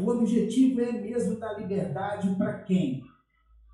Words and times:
o 0.00 0.08
objetivo 0.08 0.80
é 0.80 0.92
mesmo 0.92 1.38
dar 1.38 1.58
liberdade 1.58 2.34
para 2.36 2.60
quem 2.60 3.02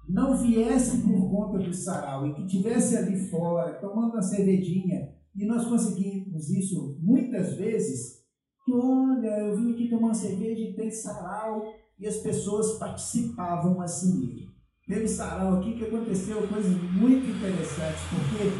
não 0.08 0.36
viesse 0.36 1.02
por 1.02 1.30
conta 1.30 1.58
do 1.58 1.72
sarau 1.72 2.26
e 2.26 2.34
que 2.34 2.46
tivesse 2.46 2.96
ali 2.96 3.18
fora 3.28 3.74
tomando 3.74 4.12
uma 4.12 4.22
cervejinha. 4.22 5.14
E 5.34 5.44
nós 5.44 5.64
conseguimos 5.64 6.48
isso 6.50 6.98
muitas 7.00 7.54
vezes 7.54 8.24
que 8.64 8.72
olha 8.72 9.40
eu 9.40 9.56
vim 9.56 9.72
aqui 9.72 9.88
tomar 9.88 10.08
uma 10.08 10.14
cerveja 10.14 10.62
e 10.62 10.74
tem 10.74 10.90
sarau. 10.90 11.64
E 11.98 12.06
as 12.06 12.16
pessoas 12.18 12.78
participavam 12.78 13.80
assim 13.80 14.46
teve 14.86 15.08
sarau 15.08 15.54
aqui 15.54 15.76
que 15.76 15.84
aconteceu 15.84 16.46
coisas 16.46 16.72
muito 16.92 17.28
interessantes 17.28 18.02
porque 18.08 18.52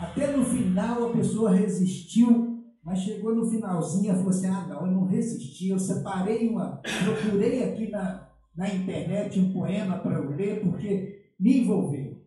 até 0.00 0.34
no 0.34 0.44
final 0.44 1.10
a 1.10 1.12
pessoa 1.12 1.50
resistiu 1.50 2.49
mas 2.82 3.00
chegou 3.00 3.34
no 3.34 3.50
finalzinho 3.50 4.12
e 4.12 4.16
falou 4.16 4.30
assim: 4.30 4.46
ah, 4.46 4.66
não, 4.66 4.86
eu 4.86 4.92
não 4.92 5.06
resisti, 5.06 5.68
eu 5.68 5.78
separei 5.78 6.48
uma, 6.48 6.80
procurei 7.04 7.64
aqui 7.64 7.90
na, 7.90 8.30
na 8.56 8.68
internet 8.74 9.38
um 9.38 9.52
poema 9.52 9.98
para 9.98 10.18
eu 10.18 10.30
ler, 10.30 10.62
porque 10.62 11.32
me 11.38 11.58
envolveu. 11.58 12.20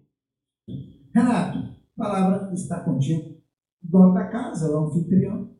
Renato, 1.13 1.59
a 1.59 2.03
palavra 2.03 2.53
está 2.53 2.83
contigo. 2.83 3.33
Dono 3.81 4.13
da 4.13 4.29
casa, 4.29 4.71
o 4.71 4.87
anfitrião. 4.87 5.53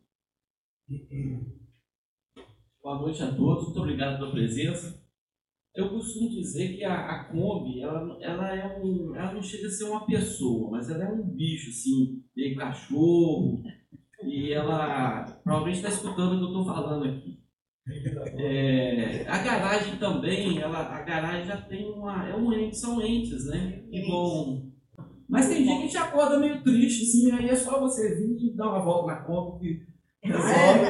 Boa 2.81 2.99
noite 2.99 3.21
a 3.23 3.35
todos, 3.35 3.65
muito 3.65 3.79
obrigado 3.79 4.17
pela 4.17 4.31
presença. 4.31 5.03
Eu 5.75 5.89
costumo 5.89 6.29
dizer 6.29 6.75
que 6.75 6.83
a, 6.83 6.93
a 6.93 7.23
Kombi, 7.31 7.81
ela, 7.81 8.17
ela, 8.21 8.55
é 8.55 8.79
um, 8.79 9.15
ela 9.15 9.33
não 9.33 9.41
chega 9.41 9.67
a 9.67 9.69
ser 9.71 9.85
uma 9.85 10.05
pessoa, 10.05 10.69
mas 10.69 10.89
ela 10.89 11.05
é 11.05 11.11
um 11.11 11.23
bicho, 11.23 11.69
assim, 11.69 12.23
meio 12.35 12.55
cachorro, 12.55 13.63
e 14.25 14.53
ela 14.53 15.25
provavelmente 15.43 15.77
está 15.77 15.89
escutando 15.89 16.33
o 16.33 16.37
que 16.37 16.43
eu 16.43 16.47
estou 16.47 16.65
falando 16.65 17.05
aqui. 17.05 17.43
É, 18.37 19.25
a 19.27 19.37
garagem 19.39 19.97
também, 19.97 20.57
ela, 20.59 20.79
a 20.79 21.01
garagem 21.01 21.45
já 21.45 21.57
tem 21.57 21.91
uma. 21.91 22.27
É 22.27 22.35
um 22.35 22.53
ente, 22.53 22.77
são 22.77 23.01
entes, 23.01 23.45
né? 23.47 23.83
Que 23.91 24.09
vão. 24.09 24.71
Mas 25.27 25.49
tem 25.49 25.63
dia 25.63 25.75
que 25.75 25.81
gente 25.83 25.97
acorda 25.97 26.39
meio 26.39 26.63
triste, 26.63 27.03
assim, 27.03 27.31
aí 27.31 27.49
é 27.49 27.55
só 27.55 27.79
você 27.79 28.15
vir 28.15 28.37
e 28.39 28.55
dar 28.55 28.69
uma 28.69 28.83
volta 28.83 29.13
na 29.13 29.21
Kombi 29.21 29.59
que 29.59 30.27
resolve. 30.27 30.85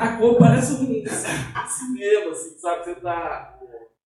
a 0.00 0.16
Kombi 0.16 0.38
parece 0.38 0.72
um 0.72 0.86
cinema, 1.68 2.30
assim, 2.30 2.58
sabe? 2.58 2.84
Você 2.84 2.94
tá 2.96 3.51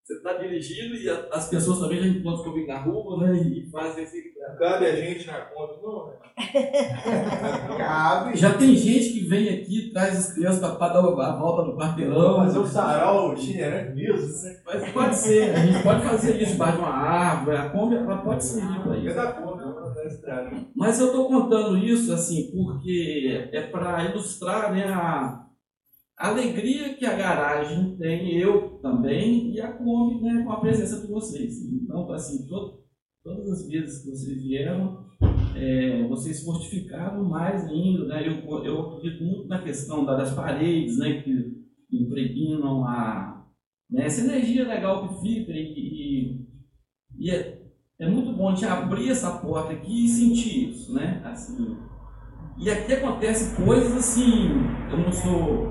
você 0.06 0.14
está 0.14 0.34
dirigindo 0.34 0.94
e 0.94 1.10
as 1.10 1.48
pessoas 1.48 1.80
também 1.80 1.98
já 1.98 2.06
encontram 2.06 2.44
comigo 2.44 2.68
na 2.68 2.78
rua, 2.78 3.26
né? 3.26 3.42
E 3.42 3.68
fazem 3.68 4.04
esse. 4.04 4.36
Cabe 4.56 4.86
a 4.86 4.94
gente 4.94 5.26
na 5.26 5.40
conta, 5.40 5.80
não, 5.82 6.06
né? 6.06 6.12
Cabe. 7.76 8.36
Já 8.36 8.56
tem 8.56 8.76
gente 8.76 9.14
que 9.14 9.26
vem 9.26 9.48
aqui, 9.48 9.90
traz 9.92 10.16
as 10.16 10.32
crianças 10.32 10.60
para 10.60 10.92
dar 10.92 11.00
a 11.00 11.36
volta 11.36 11.64
no 11.64 11.76
quarteirão. 11.76 12.36
Fazer 12.36 12.58
o 12.60 12.66
sarau 12.66 13.32
itinerante 13.34 13.96
mesmo, 13.96 14.48
né? 14.48 14.60
Mas 14.64 14.92
pode 14.92 15.16
ser, 15.16 15.56
a 15.56 15.66
gente 15.66 15.82
pode 15.82 16.02
fazer 16.04 16.40
isso 16.40 16.52
debaixo 16.52 16.76
de 16.76 16.84
uma 16.84 16.94
árvore, 16.94 17.56
a 17.56 17.68
Kombi 17.70 17.96
ela 17.96 18.18
pode 18.18 18.44
servir 18.44 18.80
para 18.82 18.96
isso. 18.98 19.08
É 19.08 19.14
da 19.14 19.32
conta, 19.32 20.06
estrada. 20.06 20.50
Mas 20.76 21.00
eu 21.00 21.06
estou 21.06 21.26
contando 21.26 21.76
isso 21.78 22.12
assim 22.12 22.52
porque 22.52 23.48
é 23.52 23.62
para 23.62 24.04
ilustrar 24.04 24.72
né, 24.72 24.84
a 24.84 25.45
a 26.18 26.28
alegria 26.28 26.94
que 26.94 27.04
a 27.04 27.14
garagem 27.14 27.96
tem, 27.98 28.38
eu 28.38 28.78
também, 28.80 29.52
e 29.52 29.60
a 29.60 29.70
Kombi 29.72 30.22
né, 30.22 30.42
com 30.42 30.52
a 30.52 30.60
presença 30.60 31.00
de 31.02 31.12
vocês. 31.12 31.62
Então, 31.70 32.10
assim, 32.10 32.46
todas 33.22 33.50
as 33.50 33.68
vezes 33.68 34.02
que 34.02 34.10
vocês 34.10 34.42
vieram, 34.42 35.04
é, 35.54 36.08
vocês 36.08 36.42
fortificaram 36.42 37.22
mais 37.22 37.66
ainda. 37.66 38.06
Né? 38.06 38.26
Eu, 38.26 38.64
eu 38.64 38.80
acredito 38.80 39.24
muito 39.24 39.48
na 39.48 39.62
questão 39.62 40.06
das 40.06 40.34
paredes, 40.34 40.98
né, 40.98 41.20
que 41.20 41.54
impregnam 41.92 42.84
a, 42.86 43.46
né, 43.90 44.06
essa 44.06 44.24
energia 44.24 44.66
legal 44.66 45.06
que 45.06 45.20
fica, 45.20 45.52
e, 45.52 45.58
e, 45.58 46.46
e 47.18 47.30
é, 47.30 47.62
é, 47.98 48.08
muito 48.08 48.32
bom 48.32 48.54
gente 48.54 48.64
abrir 48.64 49.10
essa 49.10 49.38
porta 49.38 49.74
aqui 49.74 50.06
e 50.06 50.08
sentir 50.08 50.70
isso. 50.70 50.94
Né? 50.94 51.20
Assim, 51.26 51.76
e 52.58 52.70
aqui 52.70 52.94
acontece 52.94 53.54
coisas 53.62 53.94
assim, 53.94 54.48
eu 54.90 54.98
não 54.98 55.12
sou 55.12 55.65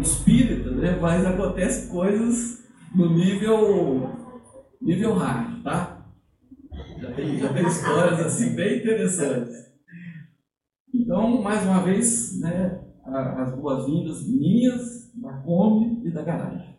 espírita, 0.00 0.70
né? 0.70 0.98
mas 1.00 1.24
acontece 1.24 1.90
coisas 1.90 2.64
no 2.94 3.14
nível 3.14 4.10
nível 4.80 5.14
hard, 5.14 5.62
tá? 5.62 6.06
Já 7.00 7.12
tem, 7.12 7.38
já 7.38 7.52
tem 7.52 7.66
histórias 7.66 8.20
assim 8.20 8.54
bem 8.54 8.78
interessantes. 8.78 9.66
Então, 10.94 11.42
mais 11.42 11.64
uma 11.64 11.82
vez, 11.82 12.40
né, 12.40 12.80
as 13.04 13.54
boas-vindas 13.54 14.26
minhas, 14.26 15.12
da 15.14 15.32
Kombi 15.42 16.06
e 16.06 16.10
da 16.12 16.22
garagem. 16.22 16.76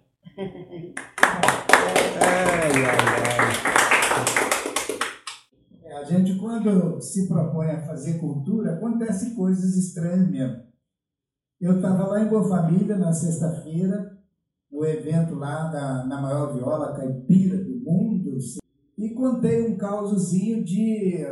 É, 5.84 5.98
a 5.98 6.04
gente, 6.04 6.36
quando 6.38 7.02
se 7.02 7.28
propõe 7.28 7.68
a 7.68 7.86
fazer 7.86 8.20
cultura, 8.20 8.74
acontece 8.74 9.36
coisas 9.36 9.76
estranhas 9.76 10.30
mesmo. 10.30 10.67
Eu 11.60 11.78
estava 11.78 12.06
lá 12.06 12.22
em 12.22 12.30
Boa 12.30 12.48
Família 12.48 12.96
na 12.98 13.12
sexta-feira, 13.12 14.16
no 14.72 14.86
evento 14.86 15.34
lá 15.34 15.68
da, 15.72 16.06
na 16.06 16.22
maior 16.22 16.54
viola 16.54 16.96
caipira 16.96 17.58
do 17.64 17.80
mundo, 17.80 18.38
e 18.96 19.10
contei 19.16 19.68
um 19.68 19.76
causozinho 19.76 20.64
de 20.64 21.26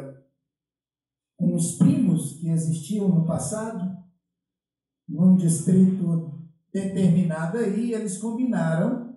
uns 1.39 1.77
primos 1.77 2.39
que 2.39 2.49
existiam 2.49 3.07
no 3.07 3.23
passado, 3.23 3.95
num 5.07 5.35
distrito 5.35 6.33
determinado 6.73 7.59
aí, 7.59 7.93
eles 7.93 8.17
combinaram 8.17 9.15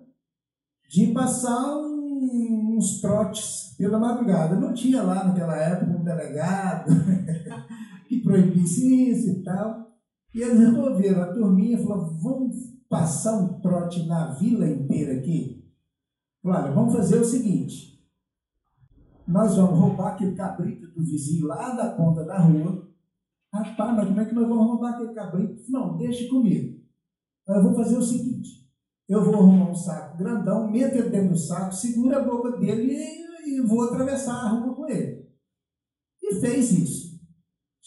de 0.87 1.07
passar 1.07 1.75
um, 1.75 2.75
uns 2.77 3.01
trotes 3.01 3.73
pela 3.79 3.97
madrugada. 3.97 4.55
Não 4.55 4.75
tinha 4.75 5.01
lá 5.01 5.23
naquela 5.23 5.57
época 5.57 5.99
um 5.99 6.03
delegado 6.03 6.91
que 8.07 8.21
proibisse 8.21 9.09
isso 9.09 9.29
e 9.31 9.43
tal. 9.43 9.88
E 10.33 10.41
eles 10.41 10.59
resolveram, 10.59 11.23
a 11.23 11.33
turminha 11.33 11.77
falou, 11.77 12.05
vamos 12.21 12.55
passar 12.87 13.37
um 13.37 13.59
trote 13.59 14.05
na 14.05 14.33
vila 14.33 14.67
inteira 14.67 15.19
aqui? 15.19 15.65
Claro, 16.41 16.73
vamos 16.73 16.93
fazer 16.93 17.19
o 17.19 17.25
seguinte, 17.25 17.99
nós 19.27 19.55
vamos 19.55 19.77
roubar 19.79 20.13
aquele 20.13 20.35
cabrito 20.35 20.87
do 20.87 21.03
vizinho 21.03 21.45
lá 21.45 21.75
da 21.75 21.91
ponta 21.91 22.23
da 22.23 22.39
rua. 22.39 22.89
Rapaz, 23.53 23.95
mas 23.95 24.07
como 24.07 24.19
é 24.19 24.25
que 24.25 24.33
nós 24.33 24.47
vamos 24.47 24.65
roubar 24.65 24.95
aquele 24.95 25.13
cabrito? 25.13 25.71
Não, 25.71 25.97
deixe 25.97 26.27
comigo. 26.27 26.79
Eu 27.47 27.63
vou 27.63 27.75
fazer 27.75 27.97
o 27.97 28.01
seguinte, 28.01 28.67
eu 29.07 29.23
vou 29.23 29.35
arrumar 29.35 29.71
um 29.71 29.75
saco 29.75 30.17
grandão, 30.17 30.69
meto 30.69 30.95
ele 30.95 31.09
dentro 31.09 31.29
do 31.29 31.37
saco, 31.37 31.73
segura 31.73 32.19
a 32.19 32.23
boca 32.23 32.57
dele 32.57 32.93
e, 32.93 33.57
e 33.57 33.61
vou 33.61 33.83
atravessar 33.83 34.33
a 34.33 34.49
rua 34.49 34.75
com 34.75 34.87
ele. 34.87 35.27
E 36.21 36.35
fez 36.35 36.71
isso. 36.71 37.08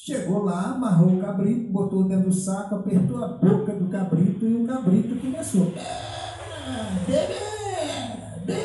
Chegou 0.05 0.43
lá, 0.43 0.73
amarrou 0.73 1.15
o 1.15 1.21
cabrito, 1.21 1.73
botou 1.73 2.03
dentro 2.03 2.29
do 2.29 2.35
saco, 2.35 2.75
apertou 2.75 3.23
a 3.23 3.29
boca 3.39 3.73
do 3.73 3.89
cabrito 3.89 4.45
e 4.45 4.57
o 4.57 4.67
cabrito 4.67 5.15
começou. 5.15 5.67
Bebê, 7.07 7.39
bebê, 8.45 8.65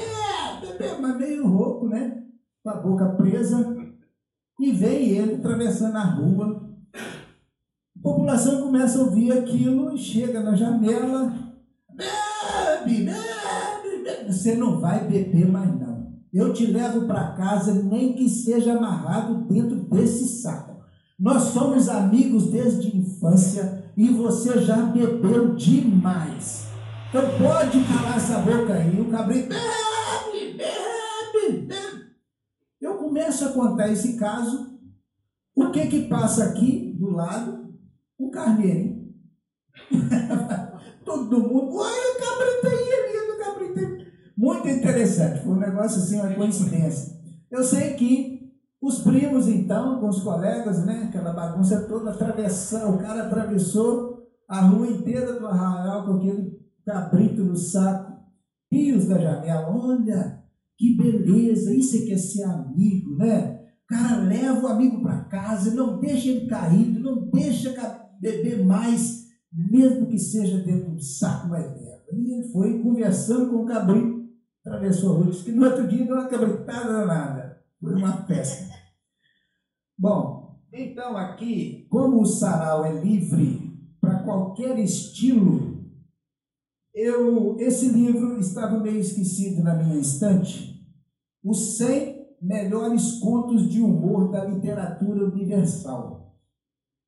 bebê, 0.62 0.98
mas 1.00 1.18
meio 1.18 1.48
rouco, 1.48 1.90
né? 1.90 2.24
Com 2.64 2.70
a 2.72 2.78
boca 2.78 3.10
presa. 3.10 3.78
E 4.60 4.72
vem 4.72 5.10
ele 5.12 5.36
atravessando 5.36 5.96
a 5.98 6.06
rua. 6.06 6.60
A 6.96 8.02
população 8.02 8.64
começa 8.64 8.98
a 8.98 9.04
ouvir 9.04 9.32
aquilo 9.32 9.94
e 9.94 9.98
chega 10.00 10.42
na 10.42 10.56
janela. 10.56 11.32
Bebe, 11.94 13.06
bebe, 13.06 14.04
bebe. 14.04 14.34
Você 14.34 14.56
não 14.56 14.80
vai 14.80 15.08
beber 15.08 15.48
mais 15.48 15.70
não. 15.80 16.14
Eu 16.34 16.52
te 16.52 16.66
levo 16.66 17.06
para 17.06 17.34
casa, 17.34 17.76
nem 17.76 18.14
que 18.14 18.28
seja 18.28 18.76
amarrado 18.76 19.48
dentro 19.48 19.88
desse 19.88 20.42
saco. 20.42 20.77
Nós 21.20 21.46
somos 21.46 21.90
amigos 21.90 22.52
desde 22.52 22.88
a 22.88 22.96
infância 22.96 23.92
e 23.98 24.08
você 24.10 24.62
já 24.62 24.78
bebeu 24.78 25.56
demais. 25.56 26.68
Então 27.10 27.24
pode 27.40 27.84
calar 27.86 28.18
essa 28.18 28.38
boca 28.38 28.74
aí. 28.74 29.02
O 29.02 29.10
cabrito 29.10 29.50
bebe, 29.50 30.54
bebe, 30.54 31.66
bebe. 31.66 32.06
Eu 32.80 32.98
começo 32.98 33.46
a 33.46 33.52
contar 33.54 33.92
esse 33.92 34.16
caso. 34.18 34.78
O 35.56 35.72
que 35.72 35.88
que 35.88 36.08
passa 36.08 36.44
aqui 36.44 36.96
do 37.00 37.10
lado? 37.10 37.74
O 38.20 38.30
carneiro. 38.30 39.08
Todo 41.04 41.40
mundo, 41.40 41.78
olha 41.78 42.14
o 42.14 42.20
cabrito 42.20 42.68
aí, 42.68 43.32
o 43.32 43.44
cabrito 43.44 43.80
aí. 43.80 44.08
Muito 44.38 44.70
interessante. 44.70 45.44
Foi 45.44 45.54
um 45.54 45.60
negócio 45.60 45.98
assim, 45.98 46.20
uma 46.20 46.36
coincidência. 46.36 47.18
Eu 47.50 47.64
sei 47.64 47.96
que 47.96 48.37
os 48.82 49.00
primos, 49.00 49.48
então, 49.48 50.00
com 50.00 50.10
os 50.10 50.22
colegas, 50.22 50.86
né? 50.86 51.08
Aquela 51.10 51.34
bagunça 51.34 51.88
toda, 51.88 52.12
atravessando, 52.12 52.96
o 52.96 53.00
cara 53.00 53.24
atravessou 53.24 54.28
a 54.48 54.62
rua 54.62 54.88
inteira 54.88 55.38
do 55.40 55.48
arraial 55.48 56.06
com 56.06 56.14
aquele 56.14 56.58
cabrito 56.86 57.44
no 57.44 57.56
saco, 57.56 58.14
rios 58.72 59.08
da 59.08 59.18
janela. 59.18 59.76
Olha, 59.76 60.44
que 60.78 60.96
beleza, 60.96 61.74
isso 61.74 61.98
é 61.98 62.02
que 62.02 62.14
é 62.14 62.18
ser 62.18 62.44
amigo, 62.44 63.16
né? 63.18 63.60
O 63.84 63.88
cara 63.88 64.24
leva 64.24 64.68
o 64.68 64.68
amigo 64.68 65.02
para 65.02 65.26
casa, 65.26 65.74
não 65.74 66.00
deixa 66.00 66.30
ele 66.30 66.48
caído, 66.48 67.00
não 67.00 67.30
deixa 67.30 67.74
beber 68.22 68.64
mais, 68.64 69.26
mesmo 69.52 70.08
que 70.08 70.20
seja 70.20 70.58
dentro 70.60 70.92
de 70.92 70.96
um 70.98 71.00
saco 71.00 71.48
mais 71.48 71.66
velho. 71.66 71.98
E 72.14 72.34
ele 72.34 72.52
foi 72.52 72.80
conversando 72.80 73.50
com 73.50 73.64
o 73.64 73.66
cabrito, 73.66 74.28
atravessou 74.66 75.16
a 75.16 75.18
rua, 75.20 75.32
disse 75.32 75.46
que 75.46 75.52
no 75.52 75.66
outro 75.66 75.88
dia 75.88 76.06
deu 76.06 76.16
uma 76.16 76.28
cabritada 76.28 77.06
nada. 77.06 77.37
Foi 77.80 77.94
uma 77.94 78.26
festa. 78.26 78.74
Bom, 79.98 80.60
então 80.72 81.16
aqui, 81.16 81.88
como 81.90 82.22
o 82.22 82.26
sarau 82.26 82.86
é 82.86 82.92
livre 82.92 83.72
para 84.00 84.24
qualquer 84.24 84.78
estilo, 84.80 85.86
eu, 86.94 87.58
esse 87.60 87.90
livro 87.90 88.40
estava 88.40 88.80
meio 88.80 89.00
esquecido 89.00 89.64
na 89.64 89.76
minha 89.76 90.00
estante. 90.00 90.84
Os 91.44 91.78
100 91.78 92.18
melhores 92.42 93.20
contos 93.20 93.70
de 93.70 93.82
humor 93.82 94.32
da 94.32 94.46
literatura 94.46 95.26
universal. 95.26 96.36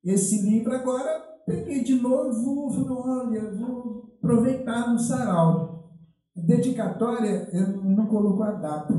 Esse 0.02 0.42
livro 0.42 0.72
agora 0.72 1.30
peguei 1.46 1.82
de 1.82 2.00
novo, 2.00 2.70
falei, 2.70 2.90
olha, 2.90 3.54
vou 3.56 4.14
aproveitar 4.18 4.92
no 4.92 4.98
sarau. 4.98 5.90
Dedicatória, 6.34 7.48
eu 7.52 7.82
não 7.82 8.06
coloco 8.06 8.42
a 8.42 8.52
data, 8.52 8.94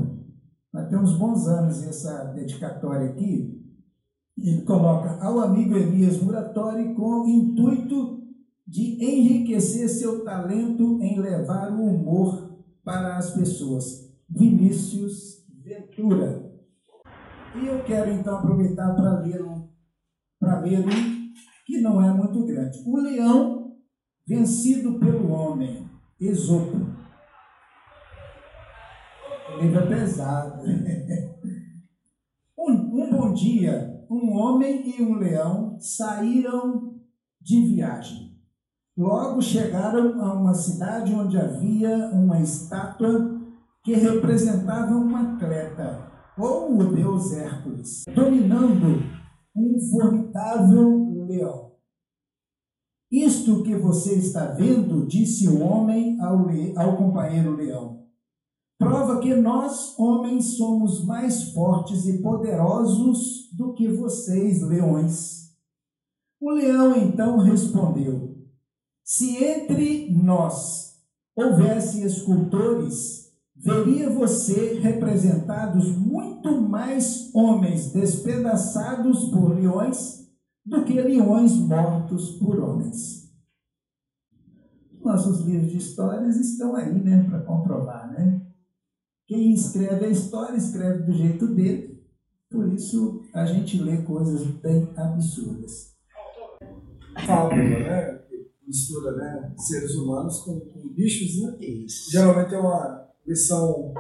mas 0.73 0.89
tem 0.89 0.97
uns 0.97 1.18
bons 1.18 1.47
anos 1.47 1.83
essa 1.83 2.25
dedicatória 2.25 3.09
aqui. 3.09 3.59
Ele 4.38 4.62
coloca 4.62 5.21
ao 5.23 5.39
amigo 5.39 5.75
Elias 5.75 6.21
Muratori 6.21 6.94
com 6.95 7.21
o 7.21 7.27
intuito 7.27 8.21
de 8.65 9.03
enriquecer 9.03 9.89
seu 9.89 10.23
talento 10.23 11.01
em 11.01 11.19
levar 11.19 11.71
o 11.71 11.83
humor 11.83 12.57
para 12.83 13.18
as 13.18 13.31
pessoas. 13.31 14.09
Vinícius 14.29 15.45
Ventura. 15.62 16.50
E 17.56 17.67
eu 17.67 17.83
quero 17.83 18.12
então 18.12 18.38
aproveitar 18.38 18.95
para 18.95 19.19
ler 19.19 19.44
um, 19.44 19.67
para 20.39 20.62
ler 20.62 20.79
um 20.79 21.31
que 21.65 21.81
não 21.81 22.01
é 22.01 22.13
muito 22.13 22.45
grande. 22.45 22.81
O 22.85 22.97
leão 22.97 23.75
vencido 24.25 25.00
pelo 25.00 25.29
homem, 25.29 25.85
Esopo. 26.19 26.90
Livro 29.61 29.79
é 29.79 29.85
pesado. 29.85 30.63
um, 32.57 32.71
um 32.71 33.11
bom 33.11 33.31
dia, 33.31 34.03
um 34.09 34.31
homem 34.31 34.97
e 34.97 35.03
um 35.03 35.13
leão 35.19 35.77
saíram 35.79 36.95
de 37.39 37.67
viagem. 37.67 38.31
Logo 38.97 39.39
chegaram 39.39 40.19
a 40.19 40.33
uma 40.33 40.55
cidade 40.55 41.13
onde 41.13 41.37
havia 41.37 42.09
uma 42.09 42.41
estátua 42.41 43.39
que 43.83 43.93
representava 43.93 44.95
um 44.95 45.15
atleta, 45.15 46.11
ou 46.37 46.79
o 46.79 46.95
deus 46.95 47.31
Hércules, 47.31 48.03
dominando 48.15 49.03
um 49.55 49.79
formidável 49.91 51.25
leão. 51.27 51.71
Isto 53.11 53.61
que 53.61 53.75
você 53.75 54.15
está 54.15 54.45
vendo, 54.53 55.05
disse 55.05 55.47
o 55.47 55.61
homem 55.61 56.19
ao, 56.19 56.47
ao 56.77 56.97
companheiro 56.97 57.55
leão, 57.55 58.00
prova 58.81 59.19
que 59.19 59.35
nós, 59.35 59.93
homens, 59.99 60.57
somos 60.57 61.05
mais 61.05 61.51
fortes 61.53 62.07
e 62.07 62.17
poderosos 62.17 63.47
do 63.53 63.75
que 63.75 63.87
vocês, 63.87 64.63
leões. 64.63 65.51
O 66.41 66.49
leão 66.49 66.95
então 66.97 67.37
respondeu: 67.37 68.35
Se 69.03 69.37
entre 69.43 70.09
nós 70.11 70.95
houvesse 71.35 72.03
escultores, 72.03 73.31
veria 73.55 74.09
você 74.09 74.79
representados 74.79 75.95
muito 75.95 76.59
mais 76.59 77.29
homens 77.35 77.93
despedaçados 77.93 79.25
por 79.25 79.55
leões 79.55 80.27
do 80.65 80.83
que 80.83 80.99
leões 80.99 81.53
mortos 81.53 82.31
por 82.31 82.59
homens. 82.59 83.31
Nossos 85.03 85.41
livros 85.41 85.71
de 85.71 85.77
histórias 85.77 86.35
estão 86.37 86.75
aí, 86.75 86.93
né, 86.93 87.23
para 87.29 87.41
comprovar, 87.41 88.11
né? 88.11 88.40
Quem 89.31 89.53
escreve 89.53 90.07
a 90.07 90.09
história 90.09 90.57
escreve 90.57 91.03
do 91.03 91.13
jeito 91.13 91.47
dele, 91.55 92.03
por 92.49 92.67
isso 92.67 93.23
a 93.33 93.45
gente 93.45 93.81
lê 93.81 94.01
coisas 94.01 94.45
bem 94.45 94.91
absurdas. 94.97 95.95
Fábula, 97.25 97.55
né? 97.55 98.25
Mistura, 98.67 99.13
né? 99.15 99.55
Seres 99.57 99.95
humanos 99.95 100.39
com, 100.39 100.59
com 100.59 100.89
bichos, 100.89 101.41
né? 101.43 101.57
Isso. 101.61 102.11
Geralmente 102.11 102.53
é 102.53 102.59
uma 102.59 103.07
lição 103.25 103.93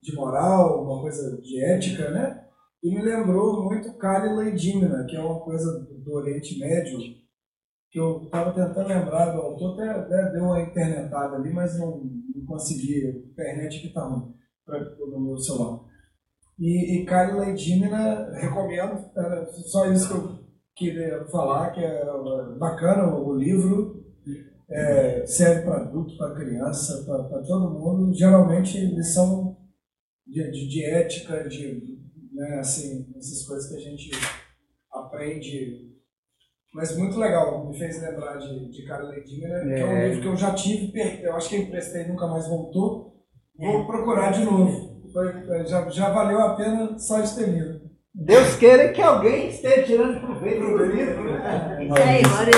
de 0.00 0.14
moral, 0.14 0.84
uma 0.84 1.00
coisa 1.00 1.42
de 1.42 1.60
ética, 1.60 2.12
né? 2.12 2.46
E 2.84 2.94
me 2.94 3.02
lembrou 3.02 3.64
muito 3.64 3.94
Kali 3.94 4.32
Leidimna, 4.32 5.06
que 5.06 5.16
é 5.16 5.20
uma 5.20 5.40
coisa 5.40 5.80
do 5.90 6.12
Oriente 6.12 6.56
Médio, 6.60 7.00
que 7.96 8.00
eu 8.00 8.24
estava 8.24 8.52
tentando 8.52 8.88
lembrar 8.88 9.32
do 9.32 9.40
autor, 9.40 9.80
até, 9.88 10.30
deu 10.30 10.42
uma 10.42 10.60
internetada 10.60 11.36
ali, 11.36 11.50
mas 11.50 11.78
não, 11.78 12.02
não 12.34 12.44
consegui, 12.44 13.06
a 13.06 13.30
internet 13.30 13.80
que 13.80 13.86
está 13.86 14.06
no 14.06 14.34
meu 15.18 15.38
celular. 15.38 15.80
E, 16.58 17.00
e 17.00 17.06
Leidimna, 17.08 18.34
recomendo, 18.34 19.10
era 19.16 19.46
só 19.46 19.90
isso 19.90 20.08
que 20.08 20.14
eu 20.14 20.38
queria 20.74 21.24
falar, 21.28 21.70
que 21.70 21.80
é 21.80 22.04
bacana 22.58 23.16
o 23.16 23.34
livro, 23.34 24.04
é, 24.68 25.24
serve 25.24 25.62
para 25.62 25.84
adulto, 25.84 26.18
para 26.18 26.34
criança, 26.34 27.02
para 27.06 27.42
todo 27.44 27.70
mundo. 27.70 28.12
Geralmente 28.12 28.76
eles 28.76 29.14
são 29.14 29.56
de, 30.26 30.50
de, 30.50 30.68
de 30.68 30.84
ética, 30.84 31.48
de 31.48 31.98
né, 32.30 32.58
assim, 32.58 33.06
essas 33.16 33.46
coisas 33.46 33.70
que 33.70 33.76
a 33.76 33.80
gente 33.80 34.10
aprende. 34.92 35.95
Mas 36.76 36.94
muito 36.94 37.18
legal, 37.18 37.66
me 37.66 37.78
fez 37.78 38.02
lembrar 38.02 38.36
de, 38.36 38.70
de 38.70 38.84
Carla 38.84 39.08
Ledinha, 39.08 39.48
né, 39.48 39.72
é. 39.72 39.74
que 39.76 39.80
é 39.80 39.86
um 39.86 40.08
livro 40.08 40.20
que 40.20 40.28
eu 40.28 40.36
já 40.36 40.52
tive, 40.52 41.22
eu 41.22 41.34
acho 41.34 41.48
que 41.48 41.56
eu 41.56 41.60
emprestei 41.62 42.02
e 42.02 42.08
nunca 42.08 42.26
mais 42.26 42.46
voltou. 42.46 43.16
Vou 43.58 43.80
é. 43.80 43.86
procurar 43.86 44.30
de 44.30 44.44
novo. 44.44 45.00
Foi, 45.10 45.32
já, 45.64 45.88
já 45.88 46.10
valeu 46.10 46.38
a 46.38 46.54
pena 46.54 46.98
só 46.98 47.18
de 47.22 47.34
ter 47.34 47.48
lido. 47.48 47.80
Deus 48.14 48.56
queira 48.56 48.92
que 48.92 49.00
alguém 49.00 49.48
esteja 49.48 49.84
tirando 49.84 50.20
proveito 50.20 50.66
do 50.66 50.84
livro. 50.84 51.24
Né? 51.24 51.84
Isso 51.86 51.94
aí, 51.94 52.22
Maria. 52.26 52.54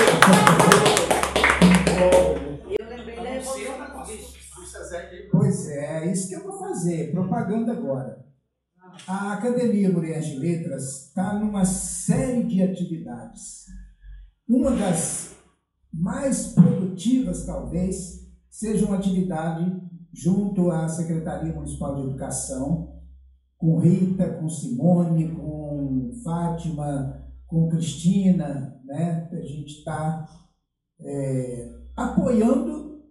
Eu 2.77 2.89
lembrei 2.89 3.15
da 3.15 3.23
Pois 5.31 5.69
é, 5.69 6.03
é 6.03 6.11
isso 6.11 6.27
que 6.27 6.35
eu 6.35 6.43
vou 6.43 6.59
fazer, 6.59 7.11
propaganda 7.13 7.71
agora. 7.71 8.19
A 9.07 9.31
Academia 9.35 9.89
Mulheres 9.89 10.25
de 10.25 10.39
Letras 10.39 11.07
está 11.07 11.35
numa 11.35 11.63
série 11.63 12.43
de 12.43 12.61
atividades. 12.61 13.78
Uma 14.49 14.71
das 14.71 15.35
mais 15.93 16.53
produtivas, 16.53 17.45
talvez, 17.45 18.27
seja 18.49 18.83
uma 18.87 18.97
atividade 18.97 19.79
junto 20.11 20.71
à 20.71 20.89
Secretaria 20.89 21.53
Municipal 21.53 21.95
de 21.95 22.01
Educação, 22.01 22.95
com 23.59 23.77
Rita, 23.77 24.27
com 24.33 24.49
Simone, 24.49 25.35
com 25.35 26.11
Fátima, 26.23 27.27
com 27.45 27.69
Cristina, 27.69 28.75
né? 28.85 29.29
A 29.31 29.41
gente 29.41 29.79
está 29.79 30.27
é, 30.99 31.71
apoiando 31.95 33.03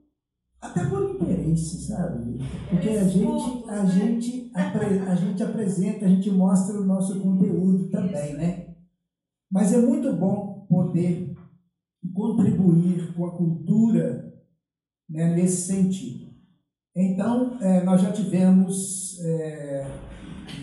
até 0.60 0.84
por 0.86 1.08
interesse, 1.08 1.86
sabe? 1.86 2.38
Porque 2.68 2.88
a 2.88 3.04
gente, 3.04 3.64
a 3.68 3.84
gente, 3.84 4.50
a 4.54 5.14
gente 5.14 5.42
apresenta, 5.44 6.04
a 6.04 6.08
gente 6.08 6.32
mostra 6.32 6.80
o 6.80 6.84
nosso 6.84 7.20
conteúdo 7.20 7.88
também, 7.90 8.34
né? 8.34 8.74
Mas 9.48 9.72
é 9.72 9.78
muito 9.78 10.12
bom 10.14 10.66
poder 10.68 11.27
contribuir 12.18 13.14
com 13.14 13.26
a 13.26 13.36
cultura 13.36 14.34
né, 15.08 15.36
nesse 15.36 15.72
sentido. 15.72 16.34
Então, 16.94 17.56
é, 17.62 17.84
nós 17.84 18.02
já 18.02 18.10
tivemos 18.10 19.20
é, 19.20 19.86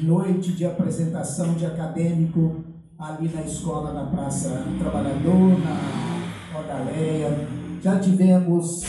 noite 0.04 0.52
de 0.52 0.66
apresentação 0.66 1.54
de 1.54 1.66
acadêmico 1.66 2.66
ali 3.00 3.30
na 3.30 3.42
escola, 3.42 3.94
na 3.94 4.12
Praça 4.12 4.66
Trabalhador, 4.78 5.58
na 5.60 6.60
Odaleia, 6.60 7.30
já 7.82 8.00
tivemos 8.02 8.84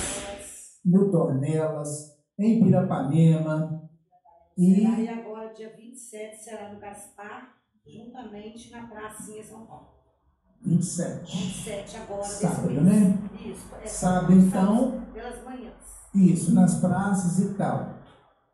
no 0.85 1.08
Tornelas, 1.11 2.16
em 2.37 2.64
Pirapanema. 2.64 3.88
E... 4.58 4.82
e 4.82 5.08
agora, 5.08 5.52
dia 5.52 5.73
27, 5.76 6.37
será 6.37 6.73
no 6.73 6.80
Gaspar, 6.80 7.54
juntamente 7.87 8.73
na 8.73 8.88
Pracinha 8.88 9.44
São 9.44 9.66
Paulo. 9.66 9.96
27. 10.65 11.37
27 11.37 11.97
agora. 11.99 12.23
Sábado, 12.25 12.81
né? 12.81 13.19
Isso. 13.45 13.75
É 13.83 13.87
sábado, 13.87 14.33
então. 14.33 15.03
Pelas 15.13 15.45
manhãs. 15.45 15.75
Isso, 16.15 16.55
nas 16.55 16.81
praças 16.81 17.39
e 17.39 17.55
tal. 17.55 17.95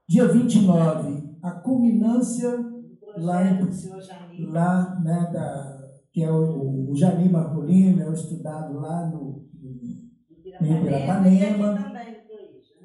Dia 0.09 0.29
29, 0.29 1.39
a 1.43 1.51
culminância 1.53 2.51
lá 3.17 3.45
em. 3.45 4.47
Lá, 4.51 5.01
né, 5.01 5.31
da, 5.33 5.83
que 6.13 6.23
é 6.23 6.31
o, 6.31 6.91
o 6.91 6.97
Jani 6.97 7.29
Marcolino, 7.29 8.03
é 8.03 8.09
o 8.09 8.13
estudado 8.13 8.75
lá 8.75 9.07
no, 9.07 9.47
em 10.61 10.83
Pirapanema 10.83 11.93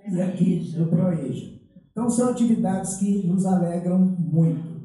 e 0.09 0.21
aqui 0.21 0.73
no 0.77 0.87
Proeja. 0.87 1.57
Então, 1.91 2.09
são 2.09 2.29
atividades 2.29 2.95
que 2.97 3.27
nos 3.27 3.45
alegram 3.45 3.99
muito. 3.99 4.77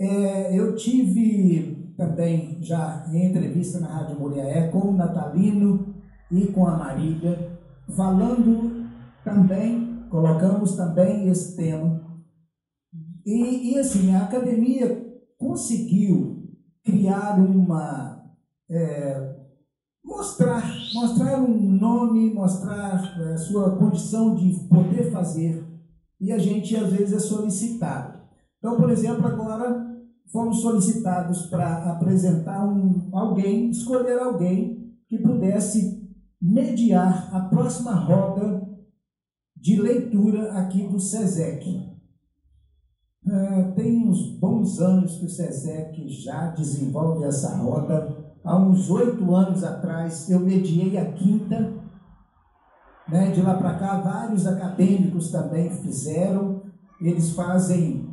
É, 0.00 0.58
eu 0.58 0.74
tive 0.74 1.83
também 1.96 2.58
já 2.60 3.06
em 3.12 3.26
entrevista 3.26 3.80
na 3.80 3.88
Rádio 3.88 4.18
Muriaé 4.18 4.68
com 4.68 4.88
o 4.88 4.96
Natalino 4.96 5.94
e 6.30 6.46
com 6.48 6.66
a 6.66 6.76
Marília, 6.76 7.58
falando 7.96 8.84
também, 9.24 10.06
colocamos 10.10 10.76
também 10.76 11.28
esse 11.28 11.56
tema. 11.56 12.04
E, 13.24 13.72
e 13.72 13.78
assim, 13.78 14.14
a 14.14 14.24
academia 14.24 15.02
conseguiu 15.38 16.44
criar 16.84 17.38
uma. 17.38 18.22
É, 18.68 19.36
mostrar, 20.04 20.62
mostrar 20.94 21.40
um 21.40 21.72
nome, 21.72 22.32
mostrar 22.32 22.96
a 22.96 23.32
é, 23.32 23.36
sua 23.36 23.76
condição 23.76 24.34
de 24.34 24.52
poder 24.68 25.10
fazer. 25.10 25.64
E 26.20 26.32
a 26.32 26.38
gente 26.38 26.76
às 26.76 26.92
vezes 26.92 27.14
é 27.14 27.18
solicitado. 27.18 28.18
Então, 28.58 28.76
por 28.76 28.90
exemplo, 28.90 29.26
agora 29.26 29.93
fomos 30.32 30.60
solicitados 30.60 31.46
para 31.46 31.92
apresentar 31.92 32.66
um, 32.66 33.08
alguém, 33.12 33.70
escolher 33.70 34.18
alguém 34.18 34.92
que 35.08 35.18
pudesse 35.18 36.02
mediar 36.40 37.34
a 37.34 37.40
próxima 37.48 37.94
roda 37.94 38.62
de 39.56 39.80
leitura 39.80 40.52
aqui 40.52 40.86
do 40.88 41.00
SESEC. 41.00 41.94
É, 43.26 43.62
tem 43.72 44.06
uns 44.06 44.38
bons 44.38 44.78
anos 44.80 45.16
que 45.18 45.24
o 45.24 45.30
SESEC 45.30 46.06
já 46.08 46.48
desenvolve 46.48 47.24
essa 47.24 47.56
roda. 47.56 48.34
Há 48.44 48.58
uns 48.58 48.90
oito 48.90 49.34
anos 49.34 49.64
atrás 49.64 50.28
eu 50.28 50.40
mediei 50.40 50.98
a 50.98 51.12
quinta. 51.12 51.72
Né? 53.08 53.30
De 53.30 53.40
lá 53.40 53.54
para 53.54 53.78
cá, 53.78 54.00
vários 54.00 54.46
acadêmicos 54.46 55.30
também 55.30 55.70
fizeram. 55.70 56.62
Eles 57.00 57.30
fazem 57.30 58.03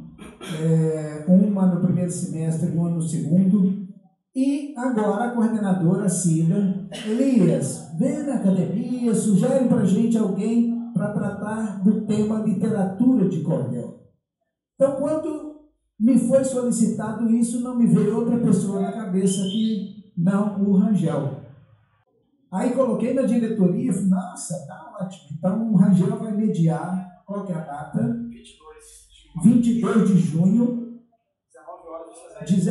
é, 0.61 1.25
uma 1.27 1.65
no 1.67 1.81
primeiro 1.81 2.11
semestre 2.11 2.71
uma 2.71 2.89
no 2.89 3.01
segundo. 3.01 3.81
E 4.35 4.73
agora 4.77 5.25
a 5.25 5.31
coordenadora 5.31 6.07
Cida, 6.07 6.87
Elias, 7.05 7.91
vem 7.99 8.23
na 8.23 8.35
academia, 8.35 9.13
sugere 9.13 9.67
para 9.67 9.81
a 9.81 9.85
gente 9.85 10.17
alguém 10.17 10.91
para 10.93 11.11
tratar 11.11 11.83
do 11.83 12.05
tema 12.05 12.39
literatura 12.39 13.27
de 13.27 13.41
cordel. 13.41 13.99
Então, 14.75 14.95
quando 14.95 15.51
me 15.99 16.17
foi 16.17 16.43
solicitado 16.43 17.29
isso, 17.29 17.61
não 17.61 17.77
me 17.77 17.85
veio 17.87 18.17
outra 18.17 18.39
pessoa 18.39 18.81
na 18.81 18.91
cabeça 18.91 19.43
que 19.43 20.11
não 20.17 20.63
o 20.63 20.77
Rangel. 20.77 21.41
Aí 22.51 22.71
coloquei 22.71 23.13
na 23.13 23.21
diretoria 23.21 23.91
e 23.91 23.93
falei, 23.93 24.09
nossa, 24.09 24.65
tá 24.67 24.97
ótimo. 24.99 25.37
Então 25.37 25.71
o 25.71 25.75
Rangel 25.75 26.17
vai 26.17 26.35
mediar, 26.35 27.21
qual 27.25 27.45
que 27.45 27.51
é 27.51 27.55
a 27.55 27.59
data? 27.59 28.19
22 29.43 30.07
de 30.07 30.17
junho, 30.17 30.99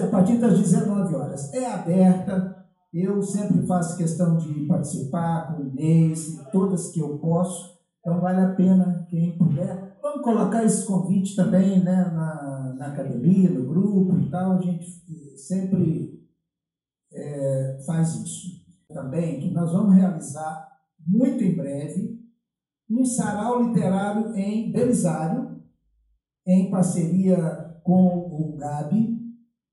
a 0.02 0.07
partir 0.09 0.38
das 0.38 0.59
19 0.59 1.14
horas. 1.14 1.52
É 1.55 1.67
aberta, 1.67 2.67
eu 2.93 3.23
sempre 3.23 3.67
faço 3.67 3.97
questão 3.97 4.37
de 4.37 4.67
participar 4.67 5.55
com 5.55 5.62
o 5.62 5.67
Inês, 5.69 6.38
todas 6.52 6.90
que 6.90 7.00
eu 7.00 7.19
posso, 7.19 7.79
então 8.00 8.21
vale 8.21 8.40
a 8.40 8.55
pena 8.55 9.07
quem 9.09 9.37
puder. 9.38 9.97
Vamos 10.02 10.23
colocar 10.23 10.64
esse 10.64 10.87
convite 10.87 11.37
também 11.37 11.85
né, 11.85 12.11
na, 12.12 12.75
na 12.76 12.87
academia, 12.88 13.50
no 13.50 13.69
grupo 13.69 14.19
e 14.19 14.31
tal, 14.31 14.52
a 14.52 14.61
gente 14.61 14.87
sempre 15.37 16.21
é, 17.12 17.83
faz 17.87 18.14
isso. 18.17 18.61
Também 18.88 19.40
que 19.40 19.50
nós 19.52 19.73
vamos 19.73 19.95
realizar 19.95 20.69
muito 21.07 21.45
em 21.45 21.55
breve 21.55 22.21
um 22.90 23.05
sarau 23.05 23.62
literário 23.62 24.35
em 24.35 24.73
Belisário, 24.73 25.50
em 26.52 26.71
parceria 26.71 27.37
com 27.83 28.07
o 28.07 28.57
Gabi, 28.57 29.19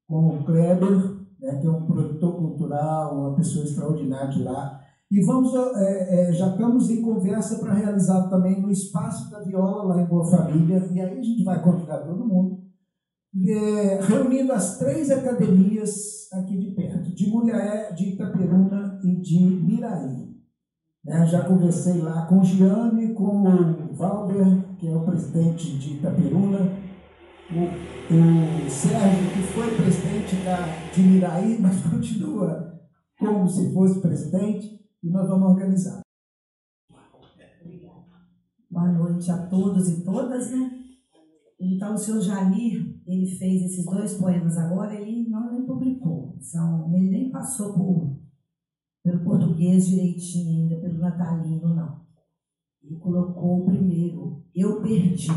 com 0.08 0.28
o 0.30 0.44
Kleber, 0.46 1.18
né, 1.40 1.60
que 1.60 1.68
é 1.68 1.70
um 1.70 1.86
produtor 1.86 2.36
cultural, 2.36 3.18
uma 3.18 3.36
pessoa 3.36 3.66
extraordinária 3.66 4.30
de 4.30 4.44
lá. 4.44 4.80
E 5.10 5.22
vamos, 5.24 5.54
é, 5.56 6.30
é, 6.30 6.34
já 6.34 6.50
estamos 6.50 6.90
em 6.90 7.02
conversa 7.02 7.60
para 7.60 7.74
realizar 7.74 8.30
também 8.30 8.62
no 8.62 8.70
Espaço 8.70 9.32
da 9.32 9.40
Viola, 9.42 9.84
lá 9.84 10.02
em 10.02 10.06
Boa 10.06 10.26
Família, 10.26 10.86
e 10.92 11.00
aí 11.00 11.18
a 11.18 11.22
gente 11.22 11.44
vai 11.44 11.62
convidar 11.64 12.00
todo 12.00 12.28
mundo, 12.28 12.60
é, 13.48 14.02
reunindo 14.02 14.52
as 14.52 14.78
três 14.78 15.10
academias 15.10 16.30
aqui 16.34 16.58
de 16.58 16.72
perto, 16.72 17.16
de 17.16 17.30
Muriaé, 17.30 17.94
de 17.94 18.10
Itaperuna 18.10 19.00
e 19.04 19.16
de 19.22 19.40
Miraí. 19.40 20.36
Né, 21.06 21.26
já 21.28 21.46
conversei 21.46 22.02
lá 22.02 22.26
com 22.26 22.40
o 22.40 22.44
Giane, 22.44 23.14
com 23.14 23.44
o 23.44 23.94
Valber, 23.94 24.67
que 24.80 24.88
é 24.88 24.96
o 24.96 25.06
presidente 25.06 25.78
de 25.78 25.96
Itaperuna, 25.96 26.60
o, 27.50 28.66
o 28.66 28.70
Sérgio, 28.70 29.32
que 29.34 29.42
foi 29.54 29.76
presidente 29.76 30.36
da, 30.44 30.92
de 30.94 31.02
Miraí, 31.02 31.58
mas 31.62 31.82
continua 31.82 32.80
como 33.20 33.48
se 33.48 33.74
fosse 33.74 34.00
presidente, 34.00 34.80
e 35.02 35.10
nós 35.10 35.28
vamos 35.28 35.50
organizar. 35.50 36.02
Boa 38.70 38.92
noite 38.92 39.32
a 39.32 39.48
todos 39.48 39.90
e 39.90 40.04
todas, 40.04 40.52
né? 40.52 40.72
Então, 41.60 41.96
o 41.96 41.98
senhor 41.98 42.22
Jair, 42.22 43.02
ele 43.08 43.26
fez 43.26 43.64
esses 43.64 43.86
dois 43.86 44.14
poemas 44.14 44.56
agora, 44.58 44.94
ele 44.94 45.28
não 45.28 45.52
nem 45.52 45.66
publicou, 45.66 46.38
são, 46.40 46.94
ele 46.94 47.10
nem 47.10 47.32
passou 47.32 47.74
por, 47.74 48.20
pelo 49.04 49.24
português 49.24 49.88
direitinho 49.88 50.50
ainda, 50.50 50.80
pelo 50.80 51.00
natalino, 51.00 51.74
não. 51.74 52.07
Ele 52.88 53.00
colocou 53.00 53.62
o 53.62 53.66
primeiro, 53.66 54.42
eu 54.56 54.82
perdi. 54.82 55.28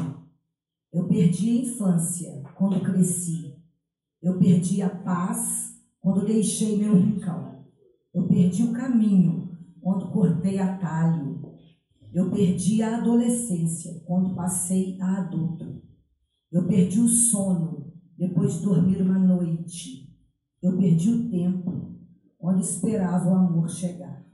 Eu 0.93 1.09
perdi 1.09 1.51
a 1.51 1.63
infância 1.63 2.43
quando 2.55 2.81
cresci. 2.81 3.57
Eu 4.23 4.39
perdi 4.39 4.81
a 4.83 4.89
paz 4.89 5.83
quando 6.01 6.25
deixei 6.25 6.79
meu 6.79 6.95
rincão. 6.95 7.65
Eu 8.15 8.29
perdi 8.29 8.63
o 8.63 8.73
caminho 8.73 9.59
quando 9.81 10.13
cortei 10.13 10.59
atalho. 10.61 11.43
Eu 12.15 12.31
perdi 12.31 12.83
a 12.83 12.99
adolescência 12.99 14.01
quando 14.07 14.35
passei 14.37 14.97
a 15.01 15.19
adulto. 15.19 15.83
Eu 16.53 16.69
perdi 16.69 17.01
o 17.01 17.09
sono 17.09 17.93
depois 18.17 18.55
de 18.55 18.65
dormir 18.65 19.03
uma 19.03 19.19
noite. 19.19 20.09
Eu 20.63 20.77
perdi 20.77 21.11
o 21.11 21.29
tempo 21.31 21.97
quando 22.39 22.61
esperava 22.61 23.29
o 23.29 23.35
amor 23.35 23.69
chegar. 23.69 24.25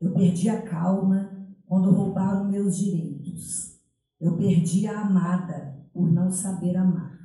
Eu 0.00 0.12
perdi 0.12 0.48
a 0.48 0.62
calma 0.62 1.37
quando 1.68 1.92
roubaram 1.92 2.50
meus 2.50 2.78
direitos. 2.78 3.78
Eu 4.18 4.36
perdi 4.36 4.86
a 4.86 5.02
amada 5.02 5.78
por 5.92 6.10
não 6.10 6.32
saber 6.32 6.76
amar. 6.76 7.18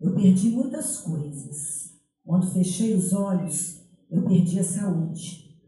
Eu 0.00 0.14
perdi 0.14 0.50
muitas 0.50 0.98
coisas. 1.00 1.92
Quando 2.24 2.50
fechei 2.52 2.94
os 2.94 3.12
olhos, 3.12 3.82
eu 4.10 4.22
perdi 4.22 4.60
a 4.60 4.64
saúde. 4.64 5.58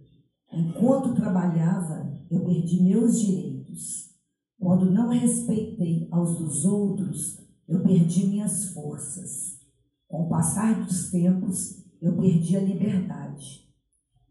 Enquanto 0.52 1.14
trabalhava, 1.14 2.08
eu 2.30 2.44
perdi 2.44 2.82
meus 2.82 3.20
direitos. 3.20 4.14
Quando 4.58 4.90
não 4.90 5.08
respeitei 5.08 6.08
aos 6.10 6.38
dos 6.38 6.64
outros, 6.64 7.38
eu 7.68 7.82
perdi 7.82 8.26
minhas 8.26 8.72
forças. 8.72 9.58
Com 10.06 10.24
o 10.24 10.28
passar 10.28 10.84
dos 10.84 11.10
tempos, 11.10 11.84
eu 12.00 12.16
perdi 12.16 12.56
a 12.56 12.60
liberdade. 12.60 13.68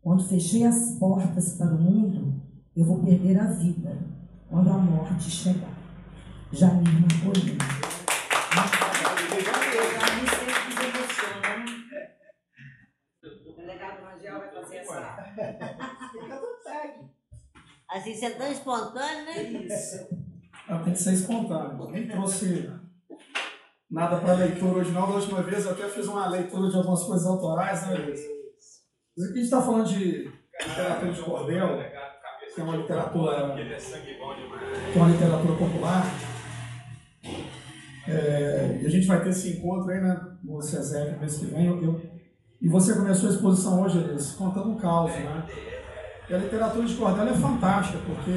Quando 0.02 0.28
fechei 0.28 0.64
as 0.64 0.98
portas 0.98 1.54
para 1.56 1.76
o 1.76 1.82
mundo, 1.82 2.27
eu 2.78 2.86
vou 2.86 3.04
perder 3.04 3.40
a 3.40 3.46
vida 3.46 3.98
quando 4.48 4.70
a 4.70 4.78
morte 4.78 5.32
chegar. 5.32 5.76
Janir 6.54 6.88
Marcolino. 7.02 7.58
O 13.24 13.56
delegado 13.56 14.06
Rangel 14.06 14.38
vai 14.38 14.54
fazer 14.54 14.76
essa. 14.78 15.18
Assim, 17.90 18.14
você 18.14 18.26
é 18.26 18.30
tão 18.32 18.52
espontâneo, 18.52 19.26
né? 19.26 19.42
Isso. 19.42 20.08
Ela 20.70 20.84
tem 20.84 20.94
que 20.94 21.00
ser 21.00 21.14
espontâneo. 21.14 21.90
Nem 21.90 22.08
trouxe 22.08 22.70
nada 23.90 24.20
para 24.20 24.34
leitura 24.34 24.82
hoje, 24.82 24.92
não. 24.92 25.08
Da 25.08 25.16
última 25.16 25.42
vez 25.42 25.66
eu 25.66 25.72
até 25.72 25.90
fiz 25.90 26.06
uma 26.06 26.28
leitura 26.28 26.70
de 26.70 26.76
algumas 26.76 27.04
coisas 27.04 27.26
autorais, 27.26 27.88
né, 27.88 27.96
Luiz? 27.96 28.20
Mas 29.18 29.26
aqui 29.26 29.34
a 29.34 29.38
gente 29.38 29.46
está 29.46 29.62
falando 29.62 29.88
de 29.88 30.32
literatura 30.62 31.12
de 31.12 31.22
cordel 31.22 31.82
que 32.58 32.62
é 32.62 32.64
uma 32.64 32.76
literatura, 32.76 33.56
que 33.56 34.98
é 34.98 35.02
uma 35.02 35.10
literatura 35.10 35.56
popular. 35.56 36.04
É, 38.08 38.80
e 38.82 38.86
a 38.86 38.90
gente 38.90 39.06
vai 39.06 39.22
ter 39.22 39.30
esse 39.30 39.58
encontro 39.58 39.92
aí 39.92 40.02
né, 40.02 40.38
no 40.44 40.60
CESEC 40.60 41.20
mês 41.20 41.38
que 41.38 41.46
vem. 41.46 41.68
Eu, 41.68 41.84
eu, 41.84 42.02
e 42.60 42.68
você 42.68 42.96
começou 42.96 43.30
a 43.30 43.34
exposição 43.34 43.84
hoje, 43.84 44.00
Elis, 44.00 44.32
contando 44.32 44.72
um 44.72 44.78
caos, 44.78 45.12
né? 45.12 45.46
E 46.28 46.34
a 46.34 46.40
literatura 46.40 46.88
de 46.88 46.96
cordel 46.96 47.28
é 47.28 47.34
fantástica, 47.36 48.00
porque 48.08 48.32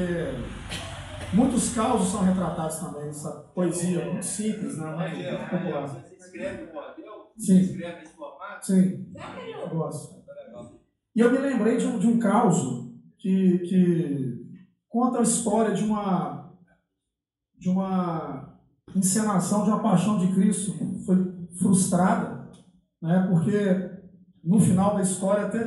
muitos 1.33 1.73
causos 1.73 2.11
são 2.11 2.23
retratados 2.23 2.77
também, 2.77 3.09
essa 3.09 3.31
poesia 3.55 4.05
muito 4.05 4.23
simples, 4.23 4.77
né? 4.77 4.85
Muito 4.85 5.49
popular. 5.49 5.87
Você 5.87 6.15
escreve 6.15 6.67
cordel? 6.67 7.31
Sim. 7.35 7.63
Você 7.63 7.71
escreve 7.71 8.03
esse 8.03 8.13
formato? 8.13 8.65
Sim. 8.67 9.11
Eu 9.63 9.69
gosto. 9.69 10.21
E 11.15 11.19
eu 11.19 11.31
me 11.31 11.39
lembrei 11.39 11.77
de 11.77 11.87
um, 11.87 11.97
de 11.97 12.07
um 12.07 12.19
caos 12.19 12.80
que, 13.21 13.59
que 13.59 14.41
conta 14.89 15.19
a 15.19 15.23
história 15.23 15.73
de 15.75 15.83
uma, 15.83 16.53
de 17.57 17.69
uma 17.69 18.59
encenação 18.95 19.63
de 19.63 19.69
uma 19.69 19.79
paixão 19.79 20.17
de 20.17 20.33
Cristo 20.33 20.73
foi 21.05 21.47
frustrada, 21.59 22.49
né, 23.01 23.27
porque 23.29 23.91
no 24.43 24.59
final 24.59 24.95
da 24.95 25.03
história 25.03 25.45
até 25.45 25.63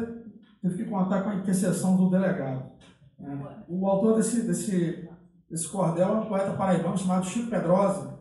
teve 0.60 0.82
que 0.82 0.90
contar 0.90 1.22
com 1.22 1.30
a 1.30 1.36
intercessão 1.36 1.96
do 1.96 2.10
delegado. 2.10 2.72
É. 3.20 3.64
O 3.68 3.86
autor 3.86 4.16
desse, 4.16 4.42
desse, 4.42 5.08
desse 5.48 5.68
cordel 5.68 6.08
é 6.08 6.20
um 6.20 6.26
poeta 6.26 6.54
paraibano 6.54 6.98
chamado 6.98 7.26
Chico 7.26 7.50
Pedrosa, 7.50 8.18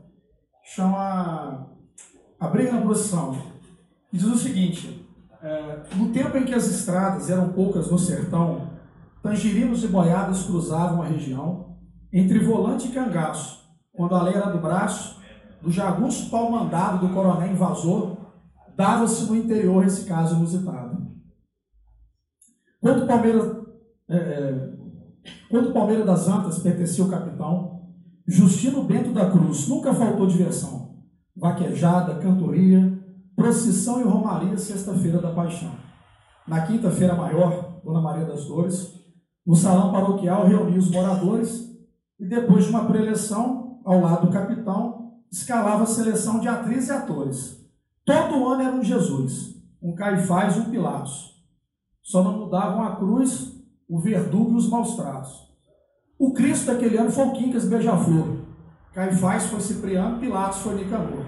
chama 0.63 1.69
A 2.39 2.47
Briga 2.47 2.73
na 2.73 2.81
Procissão. 2.81 3.35
E 4.11 4.17
diz 4.17 4.27
o 4.27 4.37
seguinte: 4.37 5.03
é, 5.41 5.83
no 5.95 6.11
tempo 6.13 6.37
em 6.37 6.45
que 6.45 6.53
as 6.53 6.67
estradas 6.67 7.29
eram 7.29 7.51
poucas 7.51 7.89
no 7.89 7.97
sertão, 7.97 8.62
tangerinos 9.23 9.83
e 9.85 9.87
boiadas 9.87 10.43
cruzavam 10.43 11.01
a 11.01 11.05
região, 11.05 11.77
entre 12.11 12.39
volante 12.39 12.89
e 12.89 12.91
cangaço, 12.91 13.63
quando 13.93 14.13
a 14.13 14.21
lei 14.21 14.33
era 14.33 14.51
do 14.51 14.59
braço, 14.59 15.19
do 15.61 15.71
jagunço 15.71 16.29
pau 16.29 16.51
mandado 16.51 17.07
do 17.07 17.13
coronel 17.13 17.51
invasor, 17.51 18.17
dava-se 18.75 19.25
no 19.25 19.35
interior 19.35 19.85
esse 19.85 20.05
caso 20.05 20.35
inusitado. 20.35 21.07
Quando 22.81 23.05
o 23.05 23.07
Palmeiras, 23.07 23.57
é, 24.09 24.17
é, 24.17 24.69
quando 25.49 25.69
o 25.69 25.73
Palmeiras 25.73 26.05
das 26.05 26.27
Antas 26.27 26.59
pertencia 26.59 27.03
ao 27.03 27.09
capitão, 27.09 27.81
Justino 28.27 28.83
Bento 28.83 29.13
da 29.13 29.31
Cruz 29.31 29.67
nunca 29.69 29.93
faltou 29.93 30.27
diversão. 30.27 30.97
Vaquejada, 31.35 32.15
cantoria, 32.15 33.01
procissão 33.35 34.01
e 34.01 34.03
romaria 34.03 34.57
sexta-feira 34.57 35.21
da 35.21 35.31
paixão. 35.31 35.71
Na 36.45 36.65
quinta-feira 36.65 37.15
maior, 37.15 37.79
Dona 37.83 38.01
Maria 38.01 38.25
das 38.25 38.45
Dores, 38.45 39.02
no 39.45 39.55
salão 39.55 39.91
paroquial 39.91 40.47
reunia 40.47 40.79
os 40.79 40.89
moradores 40.89 41.69
e 42.19 42.25
depois 42.25 42.65
de 42.65 42.69
uma 42.69 42.85
preleção, 42.85 43.81
ao 43.83 43.99
lado 43.99 44.27
do 44.27 44.33
capitão, 44.33 45.13
escalava 45.29 45.83
a 45.83 45.87
seleção 45.87 46.39
de 46.39 46.47
atrizes 46.47 46.89
e 46.89 46.91
atores. 46.91 47.61
Todo 48.05 48.47
ano 48.47 48.61
era 48.61 48.75
um 48.75 48.83
Jesus, 48.83 49.55
um 49.81 49.93
Caifás 49.93 50.55
e 50.55 50.59
um 50.59 50.69
Pilatos. 50.69 51.33
Só 52.01 52.23
não 52.23 52.39
mudavam 52.39 52.83
a 52.83 52.95
cruz, 52.95 53.53
o 53.89 53.99
verdugo 53.99 54.53
e 54.53 54.55
os 54.55 54.69
maus 54.69 54.95
tratos. 54.95 55.51
O 56.17 56.31
Cristo 56.33 56.67
daquele 56.67 56.97
ano 56.97 57.11
foi 57.11 57.27
o 57.27 57.31
Quincas 57.33 57.65
Beija-Flor. 57.65 58.37
Caifás 58.93 59.47
foi 59.47 59.59
Cipriano, 59.59 60.19
Pilatos 60.19 60.59
foi 60.59 60.75
Nicanor. 60.75 61.25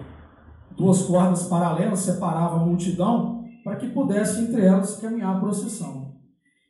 Duas 0.78 1.02
cordas 1.04 1.48
paralelas 1.48 2.00
separavam 2.00 2.62
a 2.62 2.66
multidão 2.66 3.44
para 3.64 3.76
que 3.78 3.90
pudesse 3.90 4.42
entre 4.42 4.64
elas 4.64 4.98
caminhar 4.98 5.36
a 5.36 5.40
procissão. 5.40 6.05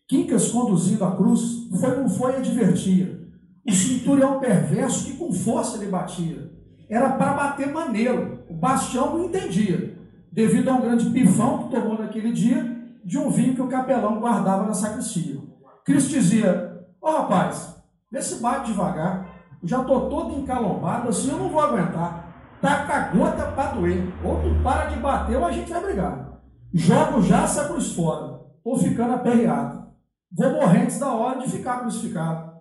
Quincas, 0.08 0.52
conduzindo 0.52 1.04
a 1.04 1.16
cruz, 1.16 1.68
foi 1.80 1.96
não 1.98 2.08
foi 2.08 2.36
advertia. 2.36 3.28
O 3.68 3.72
cinturão 3.72 4.40
perverso 4.40 5.06
que 5.06 5.18
com 5.18 5.34
força 5.34 5.78
lhe 5.78 5.88
batia. 5.88 6.52
Era 6.88 7.10
para 7.14 7.34
bater 7.34 7.74
maneiro. 7.74 8.44
O 8.48 8.54
bastião 8.54 9.18
não 9.18 9.26
entendia, 9.26 9.98
devido 10.32 10.70
a 10.70 10.74
um 10.74 10.82
grande 10.82 11.10
pifão 11.10 11.64
que 11.64 11.76
tomou 11.76 11.98
naquele 11.98 12.32
dia 12.32 12.76
de 13.04 13.18
um 13.18 13.30
vinho 13.32 13.56
que 13.56 13.62
o 13.62 13.68
capelão 13.68 14.20
guardava 14.20 14.68
na 14.68 14.74
sacristia. 14.74 15.40
Cristo 15.84 16.12
dizia: 16.12 16.86
Ó 17.02 17.10
oh, 17.10 17.18
rapaz, 17.22 17.76
vê 18.12 18.22
se 18.22 18.42
bate 18.42 18.72
devagar. 18.72 19.34
Eu 19.62 19.68
já 19.68 19.82
estou 19.82 20.10
todo 20.10 20.40
encalombado, 20.40 21.10
assim 21.10 21.32
eu 21.32 21.40
não 21.40 21.50
vou 21.50 21.62
aguentar. 21.62 22.58
Taca 22.62 22.94
a 22.94 23.00
gota 23.10 23.52
para 23.52 23.72
doer. 23.72 24.04
Ou 24.24 24.42
tu 24.42 24.64
para 24.64 24.86
de 24.86 24.98
bater 24.98 25.38
ou 25.38 25.46
a 25.46 25.52
gente 25.52 25.72
vai 25.72 25.84
brigar. 25.84 26.40
Jogo 26.74 27.22
já 27.22 27.44
essa 27.44 27.66
cruz 27.66 27.94
fora, 27.94 28.42
ou 28.64 28.78
ficando 28.78 29.14
aperreado. 29.14 29.85
Vou 30.32 30.52
morrer 30.52 30.84
antes 30.84 31.00
da 31.00 31.12
hora 31.14 31.40
de 31.40 31.50
ficar 31.50 31.80
crucificado. 31.80 32.56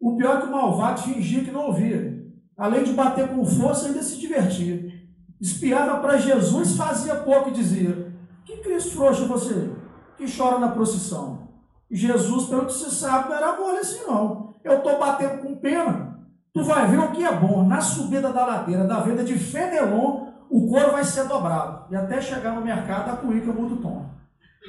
O 0.00 0.16
pior 0.16 0.38
é 0.38 0.40
que 0.40 0.46
o 0.48 0.52
malvado 0.52 1.02
fingia 1.02 1.44
que 1.44 1.50
não 1.50 1.66
ouvia. 1.66 2.22
Além 2.56 2.84
de 2.84 2.92
bater 2.92 3.28
com 3.28 3.44
força, 3.44 3.86
ainda 3.86 4.02
se 4.02 4.18
divertia. 4.18 4.92
Espiava 5.40 6.00
para 6.00 6.18
Jesus, 6.18 6.76
fazia 6.76 7.16
pouco 7.16 7.50
e 7.50 7.52
dizia: 7.52 8.12
Que 8.44 8.58
Cristo 8.58 8.96
frouxo 8.96 9.26
você, 9.26 9.72
que 10.16 10.24
chora 10.36 10.58
na 10.58 10.68
procissão. 10.68 11.48
Jesus, 11.90 12.46
pelo 12.46 12.66
que 12.66 12.72
se 12.72 12.90
sabe, 12.90 13.28
não 13.28 13.36
era 13.36 13.56
mole 13.56 13.78
assim 13.78 14.06
não. 14.06 14.54
Eu 14.64 14.78
estou 14.78 14.98
batendo 14.98 15.42
com 15.42 15.56
pena. 15.56 16.18
Tu 16.52 16.62
vai 16.64 16.86
ver 16.86 16.98
o 16.98 17.12
que 17.12 17.24
é 17.24 17.32
bom. 17.32 17.66
Na 17.66 17.80
subida 17.80 18.32
da 18.32 18.46
ladeira 18.46 18.84
da 18.84 19.00
venda 19.00 19.24
de 19.24 19.38
Fenelon, 19.38 20.28
o 20.48 20.68
couro 20.68 20.92
vai 20.92 21.04
ser 21.04 21.24
dobrado. 21.26 21.92
E 21.92 21.96
até 21.96 22.20
chegar 22.20 22.54
no 22.54 22.62
mercado, 22.62 23.10
a 23.10 23.16
cuíca 23.16 23.52
muda 23.52 23.74
o 23.74 23.78
tom. 23.78 24.06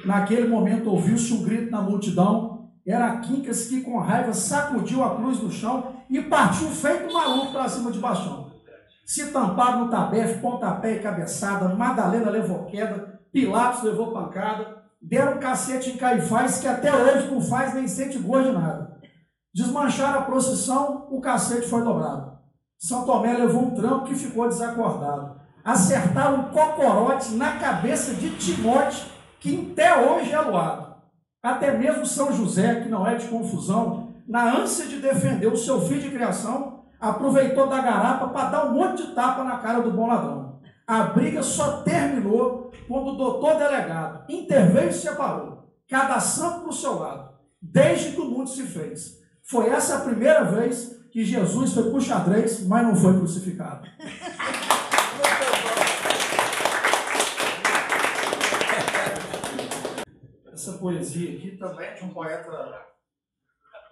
Naquele 0.06 0.47
momento 0.47 0.89
ouviu-se 0.89 1.34
um 1.34 1.43
grito 1.43 1.71
na 1.71 1.82
multidão. 1.82 2.69
Era 2.86 3.17
Quincas 3.17 3.67
que, 3.67 3.82
com 3.82 3.99
raiva, 3.99 4.34
sacudiu 4.34 5.03
a 5.03 5.15
cruz 5.15 5.39
no 5.39 5.51
chão 5.51 5.93
e 6.10 6.21
partiu 6.21 6.67
feito 6.69 7.13
maluco 7.13 7.53
para 7.53 7.69
cima 7.69 7.91
de 7.91 7.99
baixão. 7.99 8.51
Se 9.06 9.32
tamparam 9.32 9.86
no 9.86 9.91
tabefe, 9.91 10.39
pontapé 10.39 10.95
e 10.95 10.99
cabeçada, 10.99 11.75
Madalena 11.75 12.29
levou 12.29 12.65
queda, 12.65 13.19
Pilatos 13.32 13.84
levou 13.84 14.12
pancada, 14.12 14.84
deram 15.01 15.39
cacete 15.39 15.91
em 15.91 15.97
Caifás 15.97 16.60
que 16.60 16.67
até 16.67 16.93
hoje 16.93 17.29
não 17.29 17.41
faz 17.41 17.73
nem 17.73 17.88
sente 17.88 18.17
gosto 18.17 18.51
de 18.51 18.58
nada. 18.58 18.97
Desmancharam 19.53 20.19
a 20.19 20.23
procissão, 20.23 21.08
o 21.12 21.19
cacete 21.19 21.67
foi 21.67 21.84
dobrado. 21.84 22.34
São 22.77 23.06
Tomé 23.06 23.34
levou 23.34 23.63
um 23.63 23.75
trampo 23.75 24.06
que 24.06 24.15
ficou 24.15 24.47
desacordado. 24.47 25.39
Acertaram 25.63 26.41
um 26.41 26.43
cocorote 26.49 27.34
na 27.36 27.58
cabeça 27.58 28.13
de 28.13 28.29
Timóteo, 28.32 29.06
que 29.43 29.73
até 29.73 29.99
hoje 29.99 30.32
é 30.32 30.39
loado. 30.39 30.95
Até 31.43 31.77
mesmo 31.77 32.06
São 32.06 32.32
José, 32.32 32.79
que 32.79 32.88
não 32.88 33.06
é 33.06 33.15
de 33.15 33.27
confusão, 33.27 34.13
na 34.25 34.58
ânsia 34.58 34.88
de 34.88 35.01
defender 35.01 35.47
o 35.47 35.58
seu 35.58 35.82
filho 35.82 36.01
de 36.01 36.12
criação, 36.12 36.86
aproveitou 36.97 37.67
da 37.67 37.82
garapa 37.82 38.29
para 38.29 38.49
dar 38.49 38.65
um 38.67 38.75
monte 38.75 39.06
de 39.06 39.13
tapa 39.13 39.43
na 39.43 39.58
cara 39.58 39.82
do 39.82 39.91
bom 39.91 40.08
ladrão. 40.08 40.62
A 40.88 41.03
briga 41.03 41.43
só 41.43 41.82
terminou 41.82 42.71
quando 42.88 43.10
o 43.10 43.17
doutor 43.17 43.58
delegado 43.58 44.23
interveio 44.29 44.89
e 44.89 44.93
separou, 44.93 45.67
cada 45.89 46.21
santo 46.21 46.62
para 46.62 46.69
o 46.69 46.73
seu 46.73 46.99
lado, 46.99 47.34
desde 47.62 48.12
que 48.12 48.21
o 48.21 48.29
mundo 48.29 48.49
se 48.49 48.63
fez. 48.63 49.17
Foi 49.43 49.67
essa 49.67 49.97
a 49.97 50.01
primeira 50.01 50.45
vez 50.45 50.97
que 51.12 51.25
Jesus 51.25 51.73
foi 51.73 51.91
por 51.91 52.01
xadrez, 52.01 52.65
mas 52.65 52.88
não 52.88 52.95
foi 52.95 53.17
crucificado. 53.17 53.86
Essa 60.63 60.73
poesia 60.84 61.38
aqui 61.38 61.56
também 61.56 61.88
é 61.88 61.93
de 61.93 62.04
um 62.04 62.13
poeta 62.13 62.86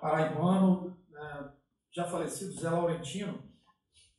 paraibano, 0.01 0.97
né, 1.09 1.51
já 1.89 2.03
falecido, 2.03 2.51
Zé 2.51 2.69
Laurentino. 2.69 3.41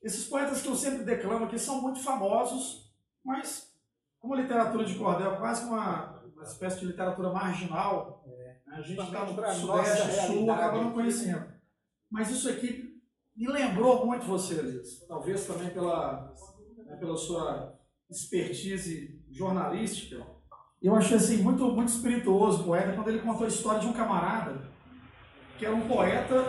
Esses 0.03 0.27
poetas 0.27 0.63
que 0.63 0.69
eu 0.69 0.75
sempre 0.75 1.05
declamo 1.05 1.45
aqui 1.45 1.59
são 1.59 1.83
muito 1.83 2.03
famosos, 2.03 2.91
mas 3.23 3.77
como 4.19 4.35
literatura 4.35 4.87
de 4.87 4.95
cordel, 4.95 5.37
quase 5.37 5.67
uma, 5.67 6.23
uma 6.35 6.45
espécie 6.45 6.81
de 6.81 6.87
literatura 6.87 7.31
marginal, 7.31 8.25
é. 8.27 8.57
a 8.69 8.81
gente 8.81 9.03
está 9.03 9.27
no 9.27 9.55
sudeste, 9.55 10.27
sul, 10.27 10.51
acaba 10.51 10.83
não 10.83 10.93
conhecendo. 10.93 11.53
Mas 12.11 12.31
isso 12.31 12.49
aqui 12.49 13.03
me 13.37 13.49
lembrou 13.49 14.07
muito 14.07 14.25
você, 14.25 14.63
Liz. 14.63 15.07
Talvez 15.07 15.47
também 15.47 15.69
pela, 15.71 16.35
né, 16.87 16.97
pela 16.97 17.19
sua 17.19 17.79
expertise 18.09 19.23
jornalística. 19.31 20.27
Eu 20.83 20.97
achei 20.97 21.17
assim, 21.17 21.43
muito, 21.43 21.65
muito 21.71 21.89
espirituoso 21.89 22.63
o 22.63 22.65
poeta 22.65 22.93
quando 22.93 23.09
ele 23.09 23.21
contou 23.21 23.45
a 23.45 23.49
história 23.49 23.81
de 23.81 23.87
um 23.87 23.93
camarada 23.93 24.73
que 25.63 25.67
era 25.67 25.77
um 25.77 25.87
poeta, 25.87 26.45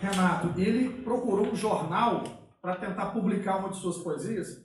Renato. 0.00 0.60
Ele 0.60 1.02
procurou 1.02 1.48
um 1.48 1.56
jornal 1.56 2.22
para 2.62 2.76
tentar 2.76 3.06
publicar 3.06 3.56
uma 3.56 3.70
de 3.70 3.76
suas 3.78 3.98
poesias. 3.98 4.64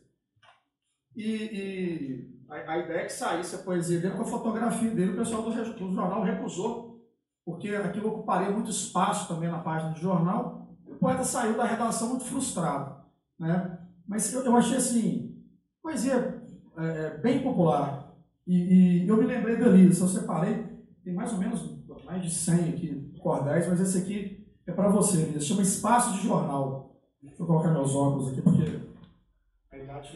E, 1.15 1.26
e 1.26 2.43
a, 2.48 2.74
a, 2.74 2.78
ideia 2.78 3.00
é 3.00 3.06
que 3.06 3.12
saísse 3.12 3.56
a 3.56 3.60
poesia 3.63 4.00
dele 4.00 4.13
com 4.13 4.22
a 4.22 4.26
fotografia 4.26 4.91
dele, 4.91 5.13
o 5.13 5.17
pessoal 5.17 5.41
do, 5.41 5.50
do 5.50 5.93
jornal 5.93 6.22
recusou, 6.22 7.04
porque 7.43 7.69
aquilo 7.69 8.10
ocuparia 8.10 8.52
muito 8.52 8.69
espaço 8.69 9.28
também 9.28 9.50
na 9.50 9.58
página 9.58 9.91
do 9.91 10.00
jornal. 10.00 10.67
O 10.86 10.95
poeta 10.95 11.24
saiu 11.24 11.58
da 11.58 11.65
redação 11.65 12.10
muito 12.10 12.26
frustrado. 12.26 12.95
Né? 13.39 13.80
Mas 14.08 14.32
eu, 14.32 14.45
eu 14.45 14.56
achei 14.56 14.78
assim, 14.78 15.36
poesia 15.82 16.43
é, 16.78 17.06
é 17.06 17.17
bem 17.17 17.41
popular. 17.41 17.99
E, 18.50 19.04
e, 19.04 19.08
eu 19.08 19.16
me 19.16 19.28
lembrei 19.28 19.58
dali, 19.58 19.94
se 19.94 20.02
eu 20.02 20.08
separei, 20.08 20.66
tem 21.04 21.14
mais 21.14 21.32
ou 21.32 21.38
menos 21.38 21.86
mais 22.04 22.24
de 22.24 22.32
100 22.32 22.70
aqui, 22.70 23.14
cordéis, 23.22 23.68
mas 23.68 23.80
esse 23.80 24.00
aqui 24.00 24.44
é 24.66 24.72
para 24.72 24.90
você, 24.90 25.22
Elias. 25.22 25.46
Chama 25.46 25.62
Espaço 25.62 26.14
de 26.14 26.28
Jornal. 26.28 27.00
Deixa 27.22 27.44
eu 27.44 27.46
colocar 27.46 27.70
meus 27.70 27.94
óculos 27.94 28.32
aqui, 28.32 28.42
porque. 28.42 28.80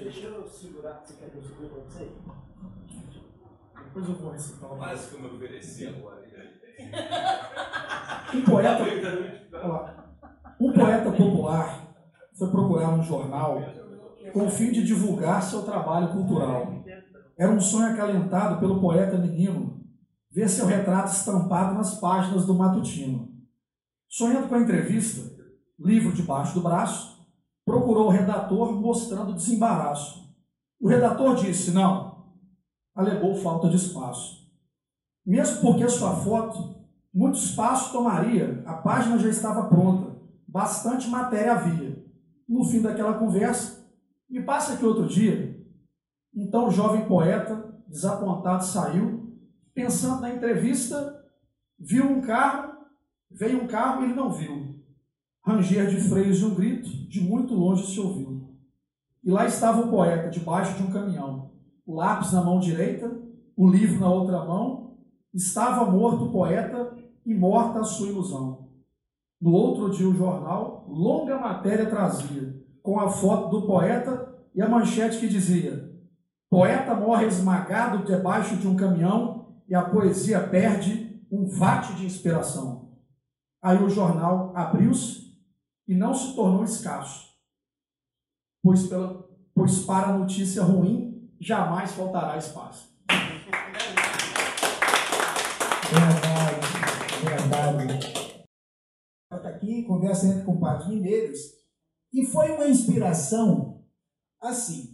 Deixa 0.04 0.28
eu 0.28 0.48
segurar, 0.48 1.00
você 1.00 1.14
quer 1.14 1.30
que 1.30 1.38
eu 1.38 1.44
segure 1.44 1.70
para 1.70 1.84
você? 1.84 2.10
Depois 3.84 4.10
eu 4.10 4.16
vou 4.16 4.32
recitar 4.32 4.74
o. 4.74 4.78
Quase 4.78 5.10
que 5.10 5.16
eu 5.16 5.20
me 5.22 5.28
ofereci 5.28 5.88
agora. 5.88 6.24
Um 8.34 8.42
poeta. 8.42 8.84
Olha 9.54 10.04
um 10.60 10.72
poeta 10.72 11.12
popular 11.12 11.94
foi 12.34 12.50
procurar 12.50 12.90
um 12.90 13.04
jornal 13.04 13.62
com 14.32 14.48
o 14.48 14.50
fim 14.50 14.72
de 14.72 14.84
divulgar 14.84 15.44
seu 15.44 15.62
trabalho 15.64 16.08
cultural. 16.10 16.84
Era 17.38 17.52
um 17.52 17.60
sonho 17.60 17.94
acalentado 17.94 18.60
pelo 18.60 18.80
poeta 18.80 19.18
menino 19.18 19.82
ver 20.32 20.50
seu 20.50 20.66
retrato 20.66 21.12
estampado 21.12 21.76
nas 21.76 22.00
páginas 22.00 22.46
do 22.46 22.56
matutino. 22.56 23.32
Sonhando 24.10 24.48
com 24.48 24.56
a 24.56 24.60
entrevista, 24.60 25.32
livro 25.80 26.12
debaixo 26.12 26.56
do 26.56 26.62
braço, 26.62 27.24
procurou 27.66 28.08
o 28.08 28.12
redator 28.12 28.74
mostrando 28.74 29.34
desembaraço. 29.34 30.36
O 30.80 30.88
redator 30.88 31.36
disse: 31.36 31.72
não, 31.72 32.26
alegou 32.96 33.36
falta 33.36 33.70
de 33.70 33.76
espaço. 33.76 34.44
Mesmo 35.26 35.62
porque 35.62 35.88
sua 35.88 36.16
foto 36.16 36.84
Muito 37.14 37.38
espaço 37.38 37.92
tomaria, 37.92 38.64
a 38.66 38.74
página 38.74 39.20
já 39.20 39.30
estava 39.30 39.68
pronta, 39.68 40.16
bastante 40.48 41.08
matéria 41.08 41.54
havia. 41.54 42.04
No 42.50 42.66
fim 42.66 42.82
daquela 42.82 43.14
conversa, 43.14 43.86
me 44.28 44.42
passa 44.42 44.74
aqui 44.74 44.84
outro 44.84 45.06
dia. 45.08 45.53
Então 46.36 46.68
o 46.68 46.72
jovem 46.72 47.06
poeta, 47.06 47.76
desapontado, 47.88 48.66
saiu, 48.66 49.38
pensando 49.74 50.22
na 50.22 50.34
entrevista, 50.34 51.24
viu 51.80 52.06
um 52.06 52.22
carro, 52.22 52.74
veio 53.30 53.64
um 53.64 53.68
carro 53.68 54.02
e 54.02 54.06
ele 54.06 54.14
não 54.14 54.32
viu. 54.32 54.76
Ranger 55.46 55.88
de 55.88 56.00
freios 56.10 56.40
de 56.40 56.46
um 56.46 56.56
grito, 56.56 56.90
de 56.90 57.22
muito 57.22 57.54
longe 57.54 57.86
se 57.86 58.00
ouviu. 58.00 58.58
E 59.24 59.30
lá 59.30 59.46
estava 59.46 59.82
o 59.82 59.90
poeta, 59.90 60.30
debaixo 60.30 60.78
de 60.78 60.84
um 60.84 60.92
caminhão, 60.92 61.52
o 61.86 61.96
lápis 61.96 62.32
na 62.32 62.44
mão 62.44 62.60
direita, 62.60 63.12
o 63.56 63.70
livro 63.70 64.00
na 64.00 64.10
outra 64.10 64.44
mão, 64.44 64.98
estava 65.34 65.90
morto 65.90 66.26
o 66.26 66.32
poeta 66.32 66.98
e 67.26 67.34
morta 67.34 67.80
a 67.80 67.84
sua 67.84 68.08
ilusão. 68.08 68.70
No 69.40 69.52
outro 69.52 69.90
dia, 69.90 70.08
o 70.08 70.16
jornal, 70.16 70.86
longa 70.88 71.38
matéria 71.38 71.90
trazia, 71.90 72.62
com 72.82 73.00
a 73.00 73.10
foto 73.10 73.50
do 73.50 73.68
poeta 73.68 74.34
e 74.56 74.62
a 74.62 74.70
manchete 74.70 75.20
que 75.20 75.28
dizia: 75.28 75.93
Poeta 76.54 76.94
morre 76.94 77.26
esmagado 77.26 78.06
debaixo 78.06 78.56
de 78.58 78.68
um 78.68 78.76
caminhão 78.76 79.64
e 79.68 79.74
a 79.74 79.90
poesia 79.90 80.40
perde 80.40 81.20
um 81.32 81.48
vate 81.48 81.96
de 81.96 82.06
inspiração. 82.06 82.96
Aí 83.60 83.82
o 83.82 83.90
jornal 83.90 84.56
abriu-se 84.56 85.36
e 85.88 85.96
não 85.96 86.14
se 86.14 86.36
tornou 86.36 86.64
escasso, 86.64 87.28
pois, 88.62 88.86
pela, 88.86 89.28
pois 89.56 89.84
para 89.84 90.10
a 90.10 90.18
notícia 90.20 90.62
ruim 90.62 91.28
jamais 91.42 91.94
faltará 91.94 92.38
espaço. 92.38 92.96
Verdade, 95.90 97.78
verdade. 97.88 98.46
Está 99.34 99.50
aqui, 99.50 99.82
conversa 99.86 100.28
entre 100.28 100.46
compadres 100.46 100.88
mineiros, 100.88 101.40
e 102.14 102.28
foi 102.28 102.52
uma 102.52 102.68
inspiração 102.68 103.84
assim. 104.40 104.93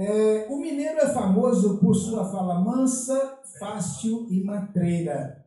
É, 0.00 0.46
o 0.48 0.60
mineiro 0.60 1.00
é 1.00 1.12
famoso 1.12 1.78
por 1.78 1.92
sua 1.92 2.24
fala 2.30 2.60
mansa, 2.60 3.40
fácil 3.58 4.28
e 4.30 4.44
matreira. 4.44 5.44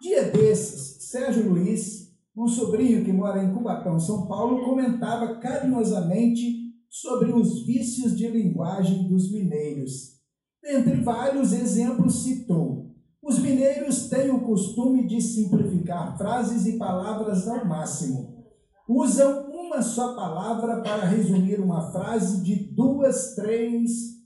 Dia 0.00 0.30
desses, 0.30 1.10
Sérgio 1.10 1.50
Luiz, 1.50 2.14
um 2.36 2.46
sobrinho 2.46 3.04
que 3.04 3.12
mora 3.12 3.42
em 3.42 3.52
Cubatão, 3.52 3.98
São 3.98 4.28
Paulo, 4.28 4.64
comentava 4.64 5.40
carinhosamente 5.40 6.72
sobre 6.88 7.32
os 7.32 7.66
vícios 7.66 8.16
de 8.16 8.28
linguagem 8.28 9.08
dos 9.08 9.32
mineiros. 9.32 10.20
Entre 10.64 10.94
vários 11.02 11.52
exemplos, 11.52 12.22
citou: 12.22 12.94
os 13.20 13.40
mineiros 13.40 14.08
têm 14.08 14.30
o 14.30 14.42
costume 14.42 15.04
de 15.08 15.20
simplificar 15.20 16.16
frases 16.16 16.64
e 16.64 16.78
palavras 16.78 17.48
ao 17.48 17.66
máximo. 17.66 18.46
Usam 18.88 19.49
uma 19.70 19.80
só 19.82 20.16
palavra 20.16 20.82
para 20.82 21.04
resumir 21.04 21.60
uma 21.60 21.92
frase 21.92 22.42
de 22.42 22.56
duas, 22.74 23.36
três. 23.36 24.18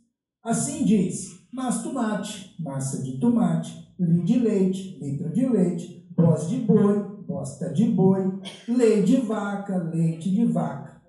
Assim 0.43 0.85
diz: 0.85 1.47
mas 1.53 1.83
tomate, 1.83 2.57
massa 2.59 3.03
de 3.03 3.21
tomate, 3.21 3.95
litro 3.99 4.25
de 4.25 4.39
leite, 4.39 4.99
litro 4.99 5.31
de 5.31 5.47
leite, 5.47 6.09
voz 6.17 6.49
de 6.49 6.57
boi, 6.61 6.99
bosta 7.27 7.71
de 7.75 7.85
boi, 7.85 8.41
leite 8.67 9.17
de 9.17 9.17
vaca, 9.21 9.77
leite 9.77 10.31
de 10.31 10.47
vaca. 10.47 11.03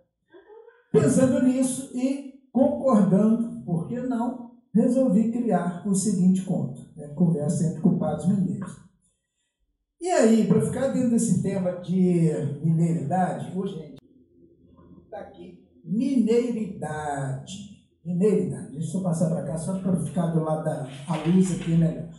Pensando 0.91 1.41
nisso 1.41 1.91
e 1.97 2.33
concordando, 2.51 3.63
por 3.65 3.87
que 3.87 3.99
não, 4.01 4.51
resolvi 4.73 5.31
criar 5.31 5.87
o 5.87 5.95
seguinte 5.95 6.43
conto, 6.43 6.81
né? 6.95 7.07
conversa 7.15 7.67
entre 7.67 7.81
culpados 7.81 8.27
mineiros. 8.27 8.83
E 10.01 10.09
aí, 10.09 10.45
para 10.45 10.61
ficar 10.61 10.89
dentro 10.89 11.11
desse 11.11 11.41
tema 11.41 11.71
de 11.81 12.31
mineiridade, 12.61 13.57
hoje, 13.57 13.94
mineiridade. 15.85 17.75
Mineiridade. 18.03 18.71
Deixa 18.71 18.97
eu 18.97 19.03
passar 19.03 19.29
para 19.29 19.45
cá 19.45 19.57
só 19.57 19.79
para 19.79 19.99
ficar 20.03 20.27
do 20.27 20.43
lado 20.43 20.63
da 20.63 20.87
luz 21.25 21.59
aqui 21.59 21.71
melhor. 21.71 22.09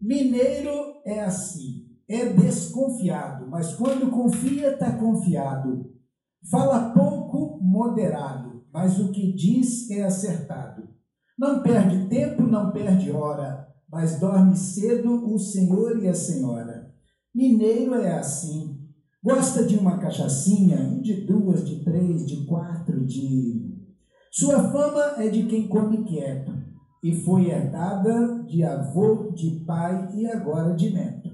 Mineiro 0.00 1.00
é 1.04 1.20
assim, 1.20 1.88
é 2.08 2.26
desconfiado, 2.26 3.48
mas 3.48 3.74
quando 3.74 4.10
confia, 4.10 4.72
está 4.72 4.96
confiado. 4.96 5.92
Fala 6.48 6.90
pouco, 6.90 7.58
moderado, 7.60 8.64
mas 8.72 8.98
o 9.00 9.10
que 9.10 9.32
diz 9.32 9.90
é 9.90 10.04
acertado. 10.04 10.88
Não 11.36 11.62
perde 11.62 12.08
tempo, 12.08 12.42
não 12.42 12.70
perde 12.70 13.10
hora, 13.10 13.68
mas 13.90 14.20
dorme 14.20 14.56
cedo 14.56 15.32
o 15.32 15.38
senhor 15.38 16.02
e 16.02 16.08
a 16.08 16.14
senhora. 16.14 16.94
Mineiro 17.34 17.94
é 17.94 18.18
assim. 18.18 18.77
Gosta 19.22 19.64
de 19.64 19.76
uma 19.76 19.98
cachaçinha, 19.98 21.00
de 21.02 21.26
duas, 21.26 21.66
de 21.68 21.82
três, 21.82 22.24
de 22.24 22.46
quatro, 22.46 23.04
de. 23.04 23.76
Sua 24.30 24.70
fama 24.70 25.20
é 25.22 25.28
de 25.28 25.42
quem 25.44 25.66
come 25.66 26.04
quieto, 26.04 26.52
e 27.02 27.14
foi 27.24 27.50
herdada 27.50 28.44
de 28.44 28.62
avô, 28.62 29.32
de 29.34 29.64
pai 29.66 30.08
e 30.14 30.26
agora 30.26 30.74
de 30.74 30.90
neto. 30.90 31.30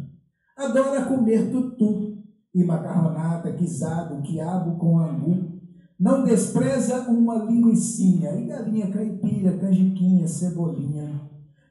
Adora 0.57 1.05
comer 1.05 1.51
tutu 1.51 2.23
e 2.55 2.64
macarronada, 2.64 3.51
guisado, 3.51 4.23
quiabo 4.23 4.79
com 4.79 4.99
angu. 4.99 5.53
Não 6.01 6.25
despreza 6.25 7.11
uma 7.11 7.44
linguiçinha 7.44 8.33
e 8.33 8.47
galinha 8.47 8.90
caipira, 8.90 9.59
canjiquinha, 9.59 10.27
cebolinha. 10.27 11.20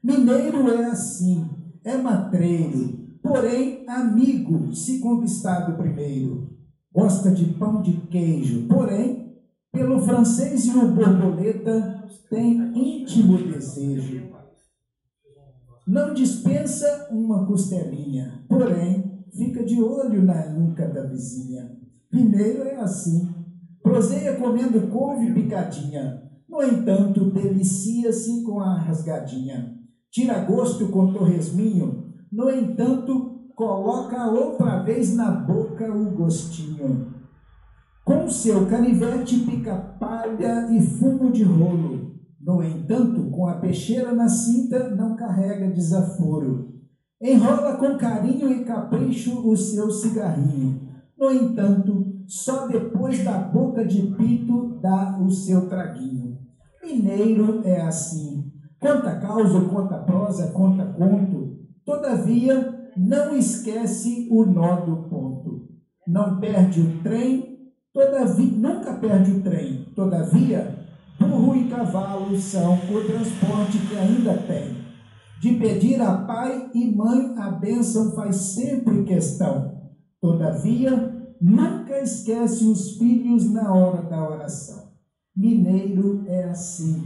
Mineiro 0.02 0.70
é 0.70 0.84
assim, 0.86 1.48
é 1.82 1.96
matreiro, 1.96 3.03
porém 3.24 3.84
amigo, 3.88 4.74
se 4.74 5.00
conquistado 5.00 5.78
primeiro. 5.78 6.52
Gosta 6.94 7.30
de 7.30 7.46
pão 7.54 7.80
de 7.80 7.92
queijo, 8.02 8.68
porém, 8.68 9.34
pelo 9.72 9.98
francês 10.02 10.66
e 10.66 10.78
o 10.78 10.92
borboleta 10.92 12.06
tem 12.28 12.70
íntimo 12.76 13.38
desejo. 13.38 14.28
Não 15.86 16.12
dispensa 16.14 17.08
uma 17.10 17.46
costelinha, 17.46 18.44
porém, 18.48 19.24
fica 19.32 19.64
de 19.64 19.82
olho 19.82 20.22
na 20.22 20.50
nuca 20.50 20.86
da 20.86 21.04
vizinha. 21.06 21.76
Mineiro 22.12 22.62
é 22.62 22.76
assim, 22.76 23.34
proseia 23.82 24.36
comendo 24.36 24.88
couve 24.88 25.32
picadinha, 25.32 26.22
no 26.48 26.62
entanto, 26.62 27.30
delicia-se 27.30 28.44
com 28.44 28.60
a 28.60 28.78
rasgadinha. 28.78 29.76
Tira 30.10 30.44
gosto 30.44 30.88
com 30.88 31.12
torresminho, 31.12 32.03
no 32.34 32.50
entanto, 32.50 33.48
coloca 33.54 34.26
outra 34.26 34.82
vez 34.82 35.14
na 35.14 35.30
boca 35.30 35.88
o 35.88 36.10
gostinho. 36.10 37.14
Com 38.04 38.28
seu 38.28 38.66
canivete 38.66 39.38
pica 39.38 39.76
palha 40.00 40.68
e 40.72 40.84
fumo 40.84 41.30
de 41.30 41.44
rolo. 41.44 42.12
No 42.40 42.60
entanto, 42.60 43.30
com 43.30 43.46
a 43.46 43.54
peixeira 43.54 44.12
na 44.12 44.28
cinta, 44.28 44.90
não 44.96 45.14
carrega 45.14 45.70
desaforo. 45.70 46.74
Enrola 47.22 47.76
com 47.76 47.96
carinho 47.96 48.50
e 48.50 48.64
capricho 48.64 49.48
o 49.48 49.56
seu 49.56 49.88
cigarrinho. 49.92 50.88
No 51.16 51.30
entanto, 51.30 52.04
só 52.26 52.66
depois 52.66 53.22
da 53.22 53.38
boca 53.38 53.84
de 53.84 54.02
pito 54.16 54.80
dá 54.82 55.16
o 55.20 55.30
seu 55.30 55.68
traguinho. 55.68 56.36
Mineiro 56.82 57.60
é 57.64 57.82
assim. 57.82 58.50
Conta 58.80 59.20
causa, 59.20 59.60
conta 59.60 59.98
prosa, 59.98 60.48
conta 60.48 60.84
conto. 60.84 61.43
Todavia, 61.84 62.90
não 62.96 63.36
esquece 63.36 64.28
o 64.30 64.46
nó 64.46 64.76
do 64.76 65.08
ponto. 65.08 65.68
Não 66.06 66.38
perde 66.38 66.80
o 66.80 67.02
trem, 67.02 67.58
todavia, 67.92 68.52
nunca 68.56 68.94
perde 68.94 69.32
o 69.32 69.42
trem. 69.42 69.86
Todavia, 69.94 70.78
burro 71.18 71.56
e 71.56 71.68
cavalo 71.68 72.36
são 72.38 72.74
o 72.74 73.04
transporte 73.04 73.78
que 73.86 73.96
ainda 73.96 74.34
tem. 74.46 74.84
De 75.40 75.54
pedir 75.56 76.00
a 76.00 76.18
pai 76.18 76.70
e 76.74 76.94
mãe 76.94 77.34
a 77.36 77.50
bênção 77.50 78.12
faz 78.14 78.36
sempre 78.36 79.04
questão. 79.04 79.74
Todavia, 80.20 81.12
nunca 81.40 82.00
esquece 82.00 82.64
os 82.64 82.96
filhos 82.96 83.52
na 83.52 83.74
hora 83.74 84.02
da 84.02 84.26
oração. 84.26 84.84
Mineiro 85.36 86.24
é 86.28 86.44
assim. 86.44 87.04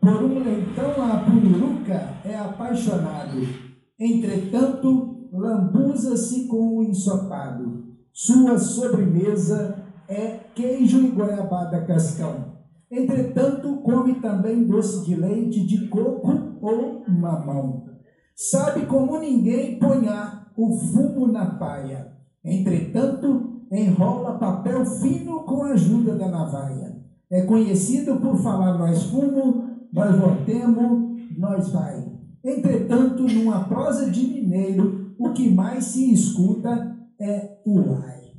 Por 0.00 0.22
um 0.22 0.44
leitão 0.44 0.90
a 1.02 1.18
pururuca 1.20 2.16
é 2.24 2.36
apaixonado. 2.36 3.67
Entretanto, 3.98 5.28
lambuza-se 5.32 6.46
com 6.46 6.78
o 6.78 6.82
ensopado. 6.84 7.84
Sua 8.12 8.58
sobremesa 8.58 9.84
é 10.08 10.38
queijo 10.54 11.00
e 11.04 11.10
goiabada 11.10 11.84
cascão. 11.84 12.58
Entretanto, 12.90 13.76
come 13.82 14.14
também 14.20 14.64
doce 14.64 15.04
de 15.04 15.14
leite 15.14 15.66
de 15.66 15.88
coco 15.88 16.32
ou 16.62 17.04
mamão. 17.08 17.88
Sabe 18.34 18.86
como 18.86 19.18
ninguém 19.18 19.78
ponhar 19.78 20.52
o 20.56 20.76
fumo 20.78 21.26
na 21.26 21.46
paia. 21.46 22.12
Entretanto, 22.44 23.62
enrola 23.70 24.38
papel 24.38 24.86
fino 24.86 25.42
com 25.44 25.64
a 25.64 25.72
ajuda 25.72 26.16
da 26.16 26.28
navalha. 26.28 26.96
É 27.30 27.42
conhecido 27.42 28.16
por 28.16 28.36
falar 28.38 28.78
nós 28.78 29.02
fumo, 29.04 29.64
nós 29.92 30.16
voltemos, 30.18 31.20
nós 31.36 31.70
vai. 31.70 32.07
Entretanto, 32.44 33.24
numa 33.24 33.68
prosa 33.68 34.10
de 34.10 34.20
mineiro, 34.20 35.14
o 35.18 35.32
que 35.32 35.48
mais 35.48 35.84
se 35.84 36.12
escuta 36.12 36.96
é 37.20 37.58
o 37.64 37.80
uai. 37.80 38.32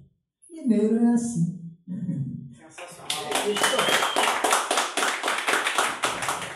Mineiro 0.50 0.98
é 0.98 1.14
assim. 1.14 1.60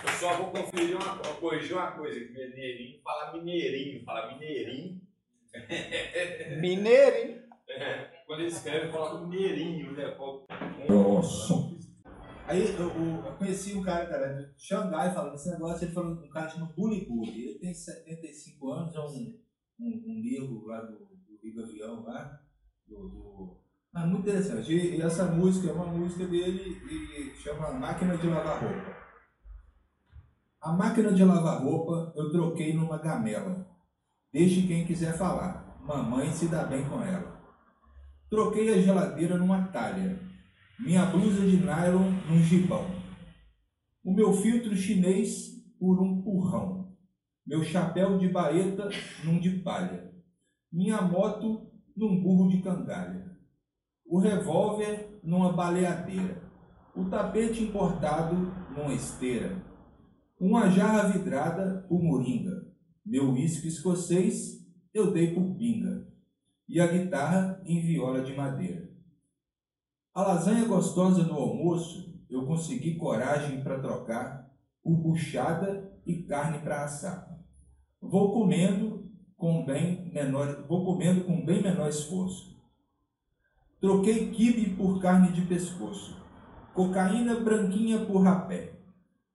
Eu 0.04 0.10
só 0.20 0.38
vou 0.38 0.52
conferir 0.52 0.96
uma, 0.96 1.18
corrigir 1.18 1.74
uma 1.76 1.92
coisa, 1.92 2.20
mineirinho 2.20 3.02
fala 3.04 3.34
mineirinho, 3.34 4.04
fala 4.06 4.34
mineirinho. 4.34 5.02
Mineirinho. 6.60 7.44
É, 7.68 8.10
quando 8.26 8.40
ele 8.40 8.50
escreve, 8.50 8.92
coloca 8.92 9.26
mineirinho, 9.26 9.92
né? 9.94 10.16
Nossa. 10.88 11.73
Aí 12.46 12.62
eu, 12.76 12.90
eu- 12.90 13.26
eu 13.26 13.32
conheci 13.38 13.74
um 13.74 13.82
cara, 13.82 14.06
cara, 14.06 14.34
de 14.34 14.54
Xangai 14.62 15.14
falando 15.14 15.36
esse 15.36 15.50
negócio, 15.50 15.86
ele 15.86 15.94
falou 15.94 16.12
um 16.12 16.30
cara 16.30 16.50
chama 16.50 16.74
Bully 16.76 17.06
Bully. 17.06 17.50
Ele 17.50 17.60
tem 17.60 17.74
75 17.74 18.72
anos, 18.72 18.96
é 18.96 19.00
um, 19.00 19.40
um, 19.80 20.04
um 20.08 20.22
livro 20.22 20.66
lá 20.66 20.82
do, 20.82 20.98
do 20.98 21.40
Rio 21.42 21.64
Avião 21.64 22.04
lá. 22.04 22.40
Do, 22.88 22.96
do... 23.10 23.58
Ah, 23.94 24.06
muito 24.06 24.28
interessante. 24.28 24.74
E, 24.74 24.98
e 24.98 25.02
essa 25.02 25.26
música 25.26 25.70
é 25.70 25.74
uma 25.74 25.86
música 25.86 26.26
dele 26.28 26.78
e 26.90 27.36
chama 27.42 27.72
Máquina 27.72 28.18
de 28.18 28.28
Lavar 28.28 28.62
Roupa. 28.62 29.04
A 30.62 30.72
máquina 30.72 31.12
de 31.12 31.24
lavar 31.26 31.62
roupa 31.62 32.14
eu 32.16 32.32
troquei 32.32 32.74
numa 32.74 32.98
gamela. 32.98 33.68
Deixe 34.32 34.66
quem 34.66 34.86
quiser 34.88 35.18
falar. 35.18 35.78
Mamãe 35.82 36.32
se 36.32 36.48
dá 36.48 36.64
bem 36.64 36.88
com 36.88 37.02
ela. 37.04 37.38
Troquei 38.30 38.74
a 38.74 38.82
geladeira 38.82 39.38
numa 39.38 39.68
talha. 39.68 40.18
Minha 40.86 41.06
blusa 41.06 41.48
de 41.48 41.56
nylon 41.56 42.12
num 42.28 42.44
gibão. 42.44 42.86
O 44.04 44.14
meu 44.14 44.34
filtro 44.34 44.76
chinês 44.76 45.64
por 45.80 46.04
um 46.04 46.22
purrão. 46.22 46.94
Meu 47.48 47.64
chapéu 47.64 48.18
de 48.18 48.28
baeta 48.28 48.90
num 49.24 49.40
de 49.40 49.60
palha. 49.60 50.12
Minha 50.70 51.02
moto 51.02 51.72
num 51.96 52.22
burro 52.22 52.50
de 52.50 52.62
cangalha. 52.62 53.32
O 54.06 54.20
revólver 54.20 55.22
numa 55.24 55.54
baleadeira. 55.54 56.44
O 56.94 57.06
tapete 57.06 57.64
importado 57.64 58.36
numa 58.76 58.94
esteira. 58.94 59.64
Uma 60.38 60.70
jarra 60.70 61.14
vidrada 61.14 61.86
por 61.88 62.04
moringa. 62.04 62.68
Meu 63.06 63.32
uísque 63.32 63.70
escocês 63.70 64.68
eu 64.94 65.14
dei 65.14 65.34
por 65.34 65.56
pinga. 65.56 66.10
E 66.68 66.82
a 66.82 66.88
guitarra 66.88 67.64
em 67.66 67.80
viola 67.80 68.22
de 68.22 68.36
madeira. 68.36 68.83
A 70.14 70.22
lasanha 70.22 70.66
gostosa 70.66 71.24
no 71.24 71.34
almoço 71.34 72.14
eu 72.30 72.46
consegui 72.46 72.98
coragem 72.98 73.64
para 73.64 73.80
trocar 73.80 74.48
por 74.84 74.96
buchada 74.96 75.92
e 76.06 76.22
carne 76.22 76.60
para 76.60 76.84
assar. 76.84 77.36
Vou 78.00 78.32
comendo 78.32 79.10
com 79.36 79.66
bem 79.66 80.12
menor, 80.14 80.68
vou 80.68 80.86
comendo 80.86 81.24
com 81.24 81.44
bem 81.44 81.64
menor 81.64 81.90
esforço. 81.90 82.56
Troquei 83.82 84.30
quibe 84.30 84.76
por 84.76 85.02
carne 85.02 85.32
de 85.32 85.42
pescoço, 85.48 86.16
cocaína 86.76 87.40
branquinha 87.40 88.06
por 88.06 88.22
rapé. 88.22 88.74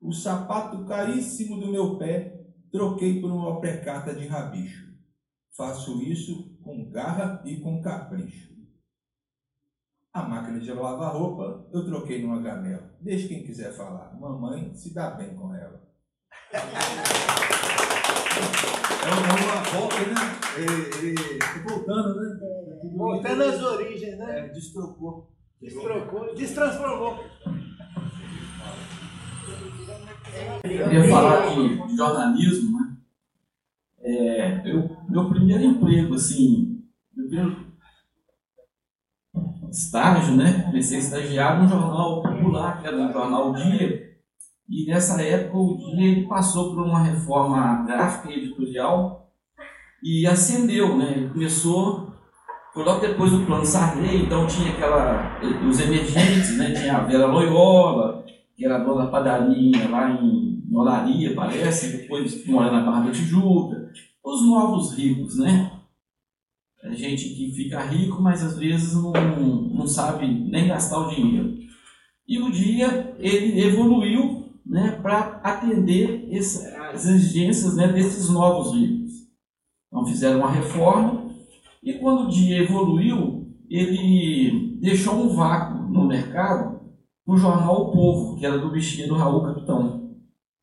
O 0.01 0.13
sapato 0.13 0.85
caríssimo 0.85 1.59
do 1.59 1.73
meu 1.73 1.99
pé 1.99 2.47
troquei 2.71 3.21
por 3.21 3.33
uma 3.33 3.59
precata 3.61 4.15
de 4.15 4.29
rabicho. 4.29 4.95
Faço 5.57 6.01
isso 6.01 6.57
com 6.63 6.89
garra 6.89 7.43
e 7.45 7.57
com 7.57 7.83
capricho. 7.83 8.58
A 10.13 10.23
máquina 10.23 10.59
de 10.59 10.73
lavar 10.73 11.13
roupa 11.13 11.69
eu 11.73 11.85
troquei 11.85 12.23
numa 12.23 12.41
gamela. 12.41 12.95
Deixe 13.01 13.29
quem 13.29 13.45
quiser 13.45 13.73
falar. 13.73 14.19
Mamãe 14.19 14.75
se 14.75 14.95
dá 14.95 15.11
bem 15.11 15.35
com 15.35 15.55
ela. 15.55 15.81
É 19.01 19.11
uma 19.11 19.63
volta, 19.63 19.97
né? 19.97 20.39
Ele 20.59 21.39
tá 21.39 21.63
voltando, 21.67 22.21
né? 22.21 22.39
Voltando 22.95 23.43
às 23.43 23.63
origens, 23.63 24.19
né? 24.19 24.41
É, 24.41 24.49
destrocou. 24.49 25.33
Destrocou, 25.61 26.35
destransformou. 26.35 27.25
Eu 30.63 30.93
ia 30.93 31.09
falar 31.09 31.47
de, 31.49 31.87
de 31.87 31.97
jornalismo, 31.97 32.79
né? 32.79 32.97
É, 34.01 34.71
eu, 34.71 34.89
meu 35.09 35.29
primeiro 35.31 35.65
emprego, 35.65 36.15
assim, 36.15 36.83
meu 37.15 37.27
primeiro 37.29 37.68
estágio, 39.71 40.35
né? 40.35 40.63
Comecei 40.67 40.99
a 40.99 41.01
estagiar 41.01 41.61
num 41.61 41.69
jornal 41.69 42.23
popular, 42.23 42.81
que 42.81 42.87
era 42.87 42.97
o 42.97 43.13
jornal 43.13 43.53
Dia, 43.53 44.09
e 44.69 44.87
nessa 44.87 45.23
época 45.23 45.57
o 45.57 45.77
Dia 45.77 46.09
ele 46.09 46.27
passou 46.27 46.75
por 46.75 46.85
uma 46.85 47.03
reforma 47.03 47.85
gráfica 47.87 48.31
e 48.31 48.39
editorial 48.39 49.31
e 50.03 50.27
ascendeu, 50.27 50.97
né? 50.97 51.13
Ele 51.17 51.31
começou, 51.31 52.13
foi 52.75 52.85
logo 52.85 53.01
depois 53.01 53.33
do 53.33 53.47
plano 53.47 53.65
Sarney, 53.65 54.25
então 54.25 54.47
tinha 54.47 54.73
aquela, 54.73 55.41
os 55.67 55.81
emergentes, 55.81 56.57
né? 56.57 56.73
Tinha 56.73 56.99
a 56.99 57.01
Vera 57.01 57.27
Loyola, 57.27 58.25
que 58.57 58.65
era 58.65 58.79
dona 58.79 59.05
da 59.05 59.11
padaria 59.11 59.89
lá 59.89 60.11
em 60.11 60.63
Olaria, 60.73 61.35
parece, 61.35 61.97
depois 61.97 62.47
mora 62.47 62.71
na 62.71 62.85
Barra 62.85 63.07
da 63.07 63.11
Tijuca. 63.11 63.89
Os 64.23 64.47
novos 64.47 64.95
ricos, 64.97 65.39
né? 65.39 65.68
Gente 66.95 67.29
que 67.31 67.53
fica 67.53 67.85
rico, 67.85 68.21
mas 68.23 68.43
às 68.43 68.59
vezes 68.59 68.95
não, 68.95 69.13
não 69.13 69.87
sabe 69.87 70.27
nem 70.27 70.69
gastar 70.69 70.99
o 70.99 71.15
dinheiro. 71.15 71.57
E 72.27 72.41
o 72.41 72.51
dia 72.51 73.15
ele 73.19 73.61
evoluiu 73.61 74.53
né, 74.65 74.99
para 75.03 75.41
atender 75.43 76.29
as 76.33 77.07
exigências 77.07 77.75
né, 77.77 77.89
desses 77.89 78.29
novos 78.29 78.75
ricos. 78.75 79.13
Então 79.87 80.07
fizeram 80.07 80.41
uma 80.41 80.51
reforma 80.51 81.31
e 81.83 81.95
quando 81.95 82.27
o 82.27 82.29
dia 82.29 82.63
evoluiu, 82.63 83.47
ele 83.71 84.79
deixou 84.81 85.15
um 85.15 85.35
vácuo 85.35 85.89
no 85.91 86.07
mercado 86.07 86.81
para 87.25 87.35
o 87.35 87.39
jornal 87.39 87.83
O 87.83 87.93
Povo, 87.93 88.37
que 88.37 88.45
era 88.45 88.59
do 88.59 88.71
bichinho 88.71 89.09
do 89.09 89.15
Raul 89.15 89.43
Capitão. 89.43 90.17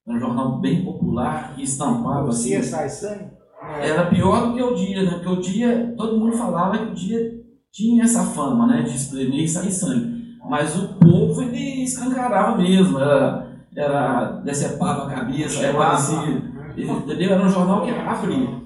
Era 0.06 0.18
um 0.18 0.20
jornal 0.20 0.60
bem 0.60 0.84
popular, 0.84 1.56
que 1.56 1.64
estampava 1.64 2.30
assim. 2.30 2.62
sai 2.62 2.90
sangue? 2.90 3.35
Era 3.80 4.06
pior 4.06 4.48
do 4.48 4.54
que 4.54 4.64
o 4.64 4.76
dia, 4.76 5.04
né? 5.04 5.12
Porque 5.12 5.30
o 5.30 5.42
dia, 5.42 5.94
todo 5.98 6.20
mundo 6.20 6.38
falava 6.38 6.78
que 6.78 6.92
o 6.92 6.94
dia 6.94 7.32
tinha 7.72 8.04
essa 8.04 8.24
fama, 8.24 8.68
né? 8.68 8.82
De 8.84 8.96
espremer 8.96 9.44
e 9.44 9.48
sair 9.48 9.72
sangue. 9.72 10.38
Mas 10.50 10.76
o 10.78 10.94
povo, 10.96 11.42
ele 11.42 11.84
escancarava 11.84 12.58
mesmo. 12.58 13.00
Era, 13.00 13.48
era 13.76 14.42
decepava 14.44 15.06
a 15.08 15.16
cabeça, 15.16 15.66
era 15.66 15.78
parecia. 15.78 16.44
Ele, 16.78 16.90
entendeu? 16.90 17.32
Era 17.32 17.46
um 17.46 17.50
jornal 17.50 17.84
que 17.84 17.92
abria. 17.92 18.66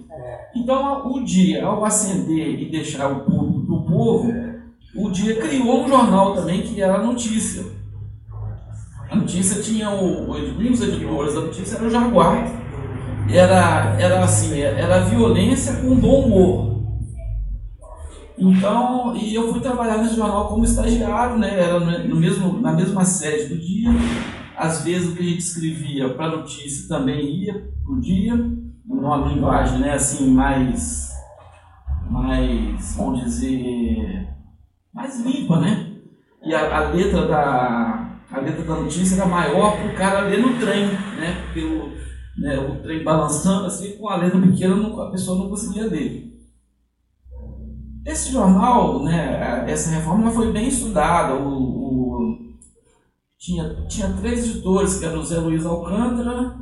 Então, 0.55 1.11
o 1.11 1.23
dia, 1.23 1.65
ao 1.65 1.85
acender 1.85 2.59
e 2.59 2.69
deixar 2.69 3.11
o 3.11 3.21
público 3.21 3.59
do 3.59 3.81
povo, 3.83 4.33
o 4.95 5.09
dia 5.11 5.35
criou 5.39 5.83
um 5.83 5.87
jornal 5.87 6.33
também 6.33 6.61
que 6.61 6.81
era 6.81 6.95
a 6.95 7.03
notícia. 7.03 7.63
A 9.09 9.15
notícia 9.15 9.61
tinha 9.61 9.89
o, 9.89 10.33
dos 10.33 10.81
editores 10.81 11.33
da 11.33 11.41
notícia 11.41 11.77
era 11.77 11.85
o 11.85 11.89
Jaguar. 11.89 12.58
Era, 13.31 13.95
era 13.99 14.23
assim, 14.23 14.59
era 14.59 15.01
violência 15.01 15.75
com 15.75 15.95
bom 15.95 16.25
humor. 16.25 16.69
Então, 18.37 19.15
e 19.15 19.35
eu 19.35 19.51
fui 19.51 19.59
trabalhar 19.59 19.97
nesse 19.97 20.15
jornal 20.15 20.47
como 20.47 20.63
estagiário, 20.63 21.37
né? 21.37 21.59
Era 21.59 21.79
no 21.79 22.15
mesmo, 22.15 22.59
na 22.61 22.71
mesma 22.71 23.03
sede 23.03 23.53
do 23.53 23.59
dia. 23.59 23.89
Às 24.57 24.83
vezes 24.83 25.09
o 25.09 25.15
que 25.15 25.21
a 25.21 25.25
gente 25.25 25.39
escrevia 25.39 26.09
para 26.13 26.37
notícia 26.37 26.87
também 26.87 27.43
ia 27.43 27.53
para 27.53 27.93
o 27.93 27.99
dia, 27.99 28.35
numa 28.85 29.27
linguagem 29.27 29.79
né, 29.79 29.93
assim, 29.93 30.31
mais, 30.31 31.13
mais, 32.09 32.95
vamos 32.97 33.23
dizer, 33.23 34.27
mais 34.93 35.23
limpa, 35.23 35.59
né? 35.59 35.93
E 36.43 36.53
a, 36.53 36.77
a 36.77 36.89
letra 36.89 37.27
da, 37.27 38.09
a 38.31 38.39
letra 38.39 38.63
da 38.63 38.75
notícia 38.75 39.15
era 39.15 39.25
maior 39.25 39.77
para 39.77 39.91
o 39.91 39.95
cara 39.95 40.21
ler 40.21 40.41
no 40.41 40.57
trem, 40.59 40.87
né? 40.87 41.41
Porque 41.45 41.63
o, 41.63 41.98
né, 42.39 42.57
o 42.57 42.81
trem 42.81 43.03
balançando 43.03 43.65
assim, 43.65 43.97
com 43.97 44.09
a 44.09 44.15
letra 44.15 44.39
pequena 44.41 44.75
não, 44.75 44.99
a 45.01 45.11
pessoa 45.11 45.37
não 45.37 45.49
conseguia 45.49 45.87
ler. 45.87 46.29
Esse 48.05 48.31
jornal, 48.31 49.03
né, 49.03 49.65
essa 49.67 49.91
reforma 49.91 50.31
foi 50.31 50.51
bem 50.51 50.67
estudada. 50.67 51.35
O, 51.35 51.49
o, 51.49 52.53
tinha, 53.37 53.85
tinha 53.87 54.11
três 54.13 54.47
editores, 54.47 54.99
que 54.99 55.05
eram 55.05 55.19
o 55.19 55.25
Zé 55.25 55.37
Luiz 55.39 55.65
Alcântara, 55.65 56.55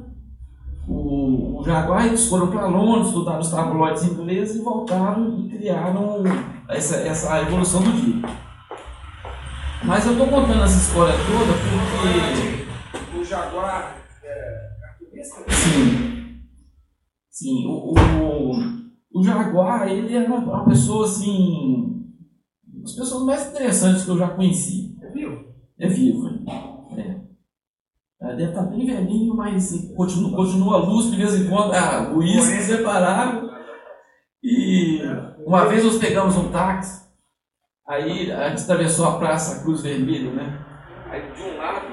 o, 0.87 1.59
o 1.59 1.63
Jaguar, 1.63 2.05
eles 2.05 2.27
foram 2.27 2.47
para 2.47 2.65
Londres, 2.65 3.07
estudaram 3.07 3.39
os 3.39 3.51
tabloides 3.51 4.03
ingleses 4.03 4.55
e 4.55 4.63
voltaram 4.63 5.39
e 5.39 5.49
criaram 5.49 6.23
essa, 6.69 6.97
essa 6.97 7.41
evolução 7.41 7.81
do 7.81 7.91
dia. 7.91 8.29
Mas 9.83 10.05
eu 10.05 10.13
estou 10.13 10.27
contando 10.27 10.63
essa 10.63 10.77
história 10.77 11.13
toda 11.13 11.53
porque 11.69 13.17
O 13.17 13.23
Jaguar. 13.23 14.06
Sim. 15.49 16.07
Sim, 17.29 17.67
o, 17.67 17.93
o, 17.93 19.19
o 19.19 19.23
Jaguar, 19.23 19.87
ele 19.87 20.15
era 20.15 20.27
uma, 20.27 20.39
uma 20.39 20.65
pessoa 20.65 21.05
assim. 21.05 22.03
As 22.83 22.93
pessoas 22.93 23.25
mais 23.25 23.47
interessantes 23.49 24.05
que 24.05 24.11
eu 24.11 24.17
já 24.17 24.29
conheci. 24.29 24.97
É 25.01 25.09
vivo? 25.11 25.45
É 25.79 25.87
vivo, 25.87 26.27
é. 26.97 27.21
é. 28.21 28.35
Deve 28.35 28.49
estar 28.49 28.63
bem 28.63 28.85
velhinho, 28.85 29.35
mas 29.35 29.93
continua, 29.95 30.35
continua 30.35 30.77
luz 30.77 31.11
de 31.11 31.17
vez 31.17 31.35
em 31.35 31.49
quando. 31.49 31.73
Ah, 31.73 32.11
o 32.11 32.17
uísque 32.17 32.57
inseparável. 32.57 33.49
E 34.43 35.01
uma 35.45 35.65
vez 35.65 35.83
nós 35.83 35.97
pegamos 35.97 36.35
um 36.37 36.51
táxi, 36.51 37.07
aí 37.87 38.31
a 38.31 38.49
gente 38.49 38.63
atravessou 38.63 39.07
a 39.07 39.17
Praça 39.17 39.63
Cruz 39.63 39.81
Vermelha, 39.81 40.31
né? 40.31 40.65
Aí 41.09 41.31
de 41.31 41.41
um 41.41 41.57
lado, 41.57 41.87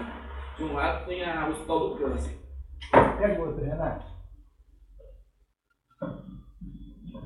de 0.57 0.65
um 0.65 0.73
lado 0.75 1.07
tem 1.07 1.25
a, 1.25 1.49
Hospital 1.49 1.91
do 1.91 1.97
Câncer. 1.97 2.44
Pega 2.91 3.43
outra, 3.43 3.65
Renato. 3.65 4.07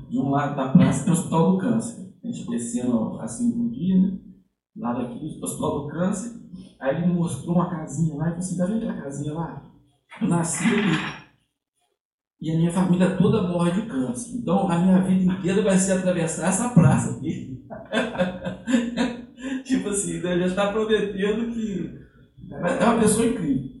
De 0.09 0.17
um 0.17 0.29
lado 0.29 0.55
da 0.55 0.69
praça 0.69 1.03
tem 1.03 1.13
o 1.13 1.15
Hospital 1.15 1.51
do 1.51 1.57
Câncer. 1.57 2.13
A 2.23 2.27
gente 2.27 2.49
descendo 2.49 3.19
assim 3.19 3.51
por 3.51 3.69
dia, 3.69 3.97
né? 4.01 4.19
Lá 4.75 4.93
daqui, 4.93 5.39
o 5.39 5.43
Hospital 5.43 5.81
do 5.81 5.87
Câncer. 5.87 6.39
Aí 6.79 7.03
ele 7.03 7.13
mostrou 7.13 7.55
uma 7.55 7.69
casinha 7.69 8.15
lá 8.15 8.25
e 8.25 8.29
falou 8.29 8.39
assim: 8.39 8.57
tá 8.57 8.65
vendo 8.65 8.77
aquela 8.77 9.01
casinha 9.01 9.33
lá? 9.33 9.71
Eu 10.21 10.27
nasci 10.27 10.65
ali. 10.65 11.19
E 12.41 12.51
a 12.51 12.55
minha 12.55 12.71
família 12.71 13.17
toda 13.17 13.47
morre 13.47 13.71
de 13.71 13.81
câncer. 13.81 14.37
Então 14.37 14.69
a 14.71 14.79
minha 14.79 15.01
vida 15.01 15.33
inteira 15.33 15.61
vai 15.61 15.77
ser 15.77 15.93
atravessar 15.93 16.47
essa 16.47 16.69
praça 16.69 17.17
aqui. 17.17 17.61
tipo 19.65 19.89
assim, 19.89 20.21
né? 20.21 20.39
já 20.39 20.45
está 20.45 20.71
prometendo 20.71 21.51
que 21.53 21.99
é 22.49 22.85
uma 22.85 22.99
pessoa 22.99 23.27
incrível. 23.27 23.78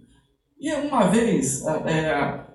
E 0.59 0.73
uma 0.73 1.07
vez 1.07 1.65
é, 1.65 2.45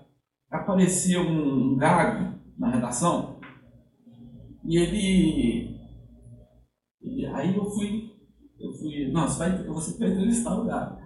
apareceu 0.50 1.22
um 1.22 1.76
gago 1.76 2.34
na 2.58 2.70
redação 2.70 3.34
e 4.66 4.78
ele, 4.78 5.78
aí 7.34 7.54
eu 7.54 7.64
fui, 7.66 8.10
eu 8.58 8.72
fui, 8.72 9.10
não, 9.12 9.28
você 9.28 9.38
vai, 9.38 9.62
você 9.64 9.98
vai 9.98 10.08
entrevistar 10.08 10.54
o 10.54 10.64
gago. 10.64 10.96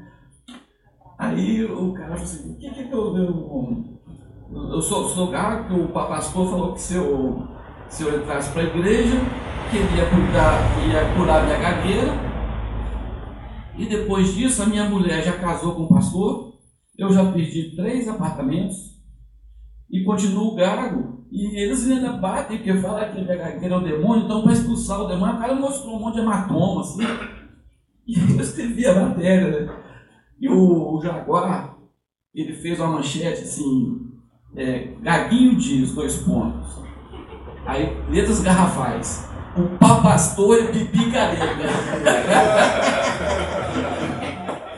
Aí 1.19 1.65
o 1.65 1.93
cara 1.93 2.11
falou 2.11 2.23
assim, 2.23 2.53
o 2.53 2.57
que 2.57 2.71
que 2.71 2.93
eu, 2.93 3.17
eu, 3.17 4.01
eu 4.53 4.81
sou, 4.81 5.09
sou 5.09 5.31
gago, 5.31 5.75
o 5.75 5.89
pastor 5.89 6.49
falou 6.49 6.73
que 6.75 6.81
se 6.81 6.95
eu, 6.95 7.49
se 7.89 8.05
eu 8.05 8.21
entrasse 8.21 8.53
para 8.53 8.63
a 8.63 8.67
igreja, 8.67 9.17
que 9.71 9.79
ele 9.79 9.97
ia 9.97 10.09
cuidar, 10.09 10.61
ia 10.87 11.15
curar 11.17 11.45
minha 11.45 11.59
gagueira, 11.59 12.13
e 13.77 13.87
depois 13.87 14.35
disso 14.35 14.63
a 14.63 14.67
minha 14.67 14.89
mulher 14.89 15.25
já 15.25 15.33
casou 15.33 15.75
com 15.75 15.83
o 15.83 15.89
pastor, 15.89 16.48
eu 16.99 17.13
já 17.13 17.31
perdi 17.31 17.77
três 17.77 18.09
apartamentos, 18.09 18.99
e 19.91 20.05
continuo 20.05 20.55
gago. 20.55 21.27
E 21.31 21.61
eles 21.61 21.89
ainda 21.89 22.13
batem, 22.13 22.57
porque 22.57 22.75
fala 22.79 23.07
que 23.07 23.23
gagueira 23.23 23.75
é 23.75 23.79
o 23.79 23.81
demônio, 23.81 24.25
então 24.25 24.43
para 24.43 24.53
expulsar 24.53 25.01
o 25.01 25.07
demônio, 25.07 25.37
o 25.37 25.39
cara 25.39 25.55
mostrou 25.55 25.97
um 25.97 26.01
monte 26.01 26.15
de 26.15 26.21
hematoma, 26.21 26.81
assim. 26.81 27.05
E 28.07 28.19
eu 28.19 28.41
escrevi 28.41 28.87
a 28.87 29.07
matéria, 29.07 29.67
né? 29.67 29.77
E 30.41 30.49
o, 30.49 30.95
o 30.95 31.03
Jaguar, 31.03 31.77
ele 32.35 32.55
fez 32.55 32.81
uma 32.81 32.93
manchete 32.93 33.43
assim, 33.43 34.01
é, 34.57 34.95
Gaguinho 35.03 35.57
diz, 35.57 35.93
dois 35.93 36.17
pontos. 36.23 36.83
Aí, 37.67 37.95
letras 38.09 38.41
garrafais. 38.41 39.29
O 39.55 39.77
papastor 39.77 40.57
é 40.57 40.67
pipi 40.69 41.11
careca. 41.11 41.45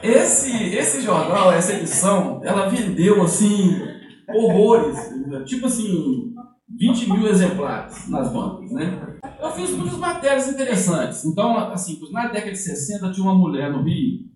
esse, 0.03 0.75
esse 0.75 1.03
jornal, 1.03 1.53
essa 1.53 1.75
edição, 1.75 2.41
ela 2.45 2.69
vendeu 2.69 3.23
assim 3.23 3.81
horrores. 4.29 4.99
Tipo 5.45 5.67
assim, 5.67 6.35
20 6.69 7.11
mil 7.11 7.27
exemplares 7.27 8.09
nas 8.09 8.33
bancas, 8.33 8.71
né? 8.73 9.19
Eu 9.41 9.51
fiz 9.53 9.71
muitas 9.71 9.99
matérias 9.99 10.49
interessantes. 10.49 11.25
Então, 11.25 11.57
assim, 11.71 11.99
na 12.13 12.29
década 12.29 12.53
de 12.53 12.59
60 12.59 13.13
tinha 13.13 13.25
uma 13.25 13.35
mulher 13.35 13.71
no 13.71 13.83
Rio 13.83 14.31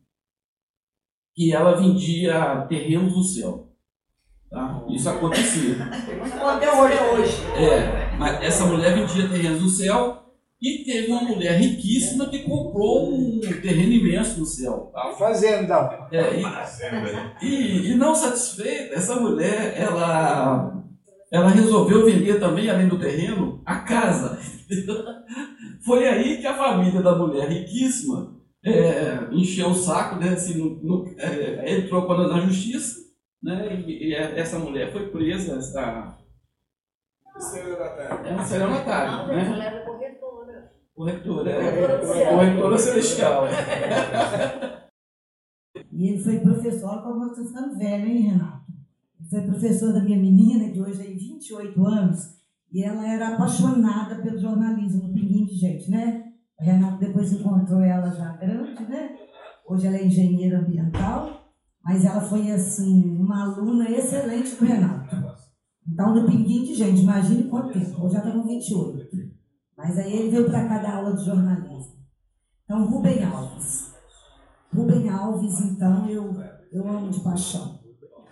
que 1.35 1.53
ela 1.53 1.75
vendia 1.75 2.65
terrenos 2.69 3.17
no 3.17 3.23
céu. 3.23 3.69
Tá? 4.51 4.85
Isso 4.89 5.09
acontecia. 5.09 5.77
Até 5.85 6.73
hoje. 6.73 7.33
É, 7.57 8.17
mas 8.17 8.41
essa 8.41 8.67
mulher 8.67 8.95
vendia 8.95 9.29
terrenos 9.29 9.61
no 9.61 9.69
céu 9.69 10.24
e 10.65 10.83
teve 10.83 11.13
uma 11.13 11.21
mulher 11.21 11.61
riquíssima 11.61 12.27
que 12.31 12.39
comprou 12.39 13.13
um 13.13 13.39
terreno 13.39 13.93
imenso 13.93 14.41
no 14.41 14.47
céu. 14.47 14.91
Tá? 14.95 15.13
Fazenda. 15.13 16.09
É, 16.11 16.41
e, 17.43 17.47
e, 17.47 17.91
e 17.91 17.95
não 17.95 18.15
satisfeita, 18.15 18.95
essa 18.95 19.21
mulher, 19.21 19.75
ela, 19.77 20.83
ela 21.31 21.51
resolveu 21.51 22.07
vender 22.07 22.41
também, 22.41 22.71
além 22.71 22.89
do 22.89 22.99
terreno, 22.99 23.61
a 23.67 23.81
casa. 23.81 24.39
Foi 25.85 26.09
aí 26.09 26.39
que 26.39 26.47
a 26.47 26.57
família 26.57 27.03
da 27.03 27.15
mulher 27.15 27.47
riquíssima 27.47 28.35
é, 28.65 29.29
encheu 29.33 29.69
o 29.69 29.75
saco, 29.75 30.19
né, 30.19 30.31
assim, 30.31 30.57
no, 30.57 30.83
no, 30.83 31.15
é, 31.19 31.79
entrou 31.79 32.09
na 32.27 32.41
justiça, 32.41 33.01
né, 33.43 33.85
e, 33.87 34.09
e, 34.09 34.15
essa 34.15 34.59
mulher 34.59 34.91
foi 34.91 35.09
presa, 35.09 35.59
essa... 35.59 36.17
É 38.25 38.33
uma 38.33 38.43
estelionatária, 38.43 39.27
né? 39.27 39.85
Ela 40.97 41.21
corretora. 41.21 41.51
É. 41.51 42.31
Corretora 42.31 42.79
celestial. 42.79 43.45
E 45.93 46.09
ele 46.09 46.23
foi 46.23 46.41
professor, 46.41 46.91
olha 46.91 47.03
como 47.03 47.25
eu 47.25 47.35
ficando 47.35 47.77
velho, 47.77 48.07
hein, 48.07 48.23
Renato? 48.23 48.65
Ele 49.21 49.29
foi 49.29 49.43
professor 49.43 49.93
da 49.93 50.03
minha 50.03 50.19
menina, 50.19 50.71
que 50.71 50.81
hoje 50.81 51.03
tem 51.03 51.17
28 51.17 51.87
anos, 51.87 52.35
e 52.73 52.83
ela 52.83 53.09
era 53.09 53.35
apaixonada 53.35 54.21
pelo 54.23 54.39
jornalismo, 54.39 55.09
no 55.09 55.15
pinguim 55.15 55.45
de 55.45 55.55
gente, 55.55 55.91
né? 55.91 56.33
O 56.59 56.65
Renato 56.65 56.99
depois 56.99 57.33
encontrou 57.33 57.81
ela 57.81 58.11
já 58.11 58.33
grande, 58.37 58.83
né? 58.85 59.17
Hoje 59.69 59.87
ela 59.87 59.97
é 59.97 60.07
engenheira 60.07 60.59
ambiental, 60.59 61.53
mas 61.85 62.05
ela 62.05 62.21
foi, 62.21 62.51
assim, 62.51 63.17
uma 63.17 63.45
aluna 63.45 63.91
excelente 63.91 64.57
do 64.57 64.65
Renato. 64.65 65.17
Então, 65.87 66.15
no 66.15 66.27
pinguim 66.27 66.65
de 66.65 66.75
gente, 66.75 67.03
imagine 67.03 67.45
quanto 67.45 67.73
tempo, 67.73 68.05
eu 68.05 68.11
já 68.11 68.19
estou 68.19 68.33
com 68.33 68.49
28. 68.49 69.24
Mas 69.85 69.99
aí 69.99 70.17
ele 70.17 70.31
veio 70.31 70.47
para 70.47 70.67
cá 70.67 70.79
dar 70.79 70.97
aula 70.97 71.15
de 71.15 71.27
jornalismo. 71.27 71.93
Então, 72.65 72.87
Rubem 72.87 73.23
Alves. 73.23 73.93
Rubem 74.75 75.11
Alves, 75.11 75.61
então, 75.61 76.09
eu, 76.09 76.35
eu 76.73 76.89
amo 76.89 77.11
de 77.11 77.21
paixão. 77.21 77.81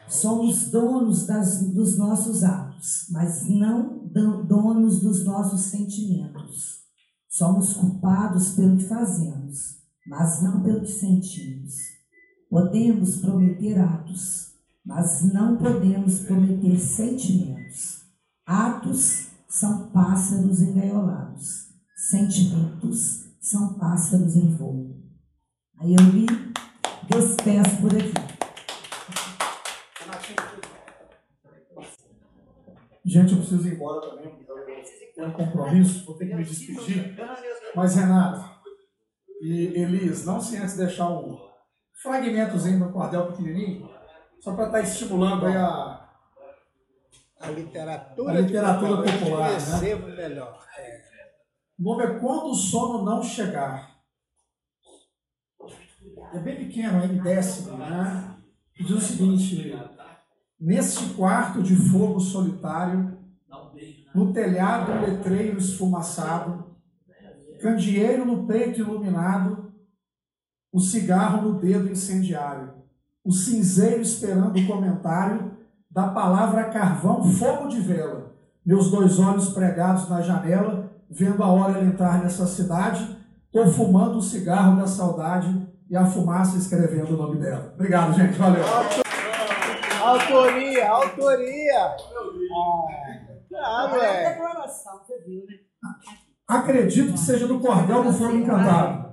Somos 0.08 0.70
donos 0.70 1.26
das, 1.26 1.70
dos 1.74 1.98
nossos 1.98 2.42
atos, 2.42 3.06
mas 3.10 3.46
não 3.50 4.08
donos 4.46 5.00
dos 5.00 5.26
nossos 5.26 5.60
sentimentos. 5.66 6.84
Somos 7.28 7.74
culpados 7.74 8.52
pelo 8.52 8.78
que 8.78 8.84
fazemos, 8.84 9.82
mas 10.06 10.42
não 10.42 10.62
pelo 10.62 10.80
que 10.80 10.90
sentimos. 10.90 11.74
Podemos 12.48 13.16
prometer 13.16 13.78
atos, 13.78 14.54
mas 14.82 15.30
não 15.30 15.58
podemos 15.58 16.20
prometer 16.20 16.78
sentimentos. 16.78 18.06
Atos 18.46 19.31
são 19.52 19.90
pássaros 19.90 20.62
engaiolados, 20.62 21.74
sentimentos 21.94 23.36
são 23.38 23.74
pássaros 23.74 24.34
em 24.34 24.56
voo. 24.56 24.96
Aí 25.78 25.94
eu 25.94 26.02
me 26.04 26.26
despeço 27.06 27.82
por 27.82 27.92
aqui. 27.94 28.14
Gente, 33.04 33.32
eu 33.32 33.38
preciso 33.40 33.68
ir 33.68 33.74
embora 33.74 34.00
também. 34.00 34.42
Tenho 35.14 35.28
um 35.28 35.32
compromisso, 35.32 36.06
vou 36.06 36.16
ter 36.16 36.28
que 36.28 36.34
me 36.34 36.44
despedir. 36.44 37.14
Mas, 37.76 37.94
Renato 37.94 38.50
e 39.42 39.82
Elis, 39.82 40.24
não 40.24 40.40
sem 40.40 40.60
antes 40.60 40.78
deixar 40.78 41.10
um 41.10 41.38
fragmentozinho 42.02 42.78
no 42.78 42.90
cordel 42.90 43.26
pequenininho, 43.26 43.86
só 44.40 44.54
para 44.54 44.66
estar 44.66 44.78
tá 44.78 44.84
estimulando 44.84 45.44
aí 45.44 45.56
a, 45.56 46.08
a 47.42 47.50
literatura, 47.50 48.32
a 48.32 48.40
literatura 48.40 49.02
popular. 49.02 49.50
Né? 49.50 49.94
melhor. 50.16 50.64
O 51.78 51.82
nome 51.82 52.04
é 52.04 52.18
Quando 52.20 52.50
o 52.50 52.54
Sono 52.54 53.04
Não 53.04 53.22
Chegar. 53.22 53.90
É 56.32 56.38
bem 56.38 56.56
pequeno, 56.56 57.02
é 57.02 57.06
em 57.06 57.20
décimo, 57.20 57.76
né? 57.76 58.36
Diz 58.78 58.90
o 58.90 59.00
seguinte: 59.00 59.76
Neste 60.58 61.14
quarto 61.14 61.62
de 61.62 61.74
fogo 61.74 62.20
solitário, 62.20 63.18
no 64.14 64.32
telhado 64.32 64.92
um 64.92 65.00
letreiro 65.00 65.58
esfumaçado, 65.58 66.76
candeeiro 67.60 68.24
no 68.24 68.46
peito 68.46 68.80
iluminado, 68.80 69.72
o 70.72 70.80
cigarro 70.80 71.42
no 71.42 71.60
dedo 71.60 71.90
incendiário, 71.90 72.74
o 73.24 73.32
cinzeiro 73.32 74.00
esperando 74.00 74.58
o 74.58 74.66
comentário 74.66 75.51
da 75.92 76.08
palavra 76.08 76.64
carvão, 76.70 77.22
fogo 77.22 77.68
de 77.68 77.80
vela, 77.80 78.32
meus 78.64 78.90
dois 78.90 79.18
olhos 79.18 79.50
pregados 79.50 80.08
na 80.08 80.22
janela, 80.22 80.90
vendo 81.10 81.42
a 81.42 81.48
hora 81.48 81.78
ela 81.78 81.84
entrar 81.84 82.22
nessa 82.22 82.46
cidade, 82.46 83.18
estou 83.46 83.70
fumando 83.70 84.16
o 84.16 84.22
cigarro 84.22 84.80
da 84.80 84.86
saudade 84.86 85.68
e 85.90 85.96
a 85.96 86.06
fumaça 86.06 86.56
escrevendo 86.56 87.12
o 87.12 87.16
nome 87.16 87.38
dela. 87.38 87.72
Obrigado, 87.74 88.14
gente. 88.14 88.38
Valeu. 88.38 88.64
Autoria, 90.00 90.90
autoria. 90.90 91.96
Ah, 93.54 93.88
claro, 93.90 94.02
é. 94.02 94.30
declaração, 94.30 94.98
você 94.98 95.18
viu, 95.26 95.44
né? 95.46 95.56
Acredito 96.48 97.12
que 97.12 97.18
seja 97.18 97.46
do 97.46 97.60
Cordel 97.60 98.02
do 98.02 98.12
Fogo 98.12 98.36
Encantado. 98.36 99.11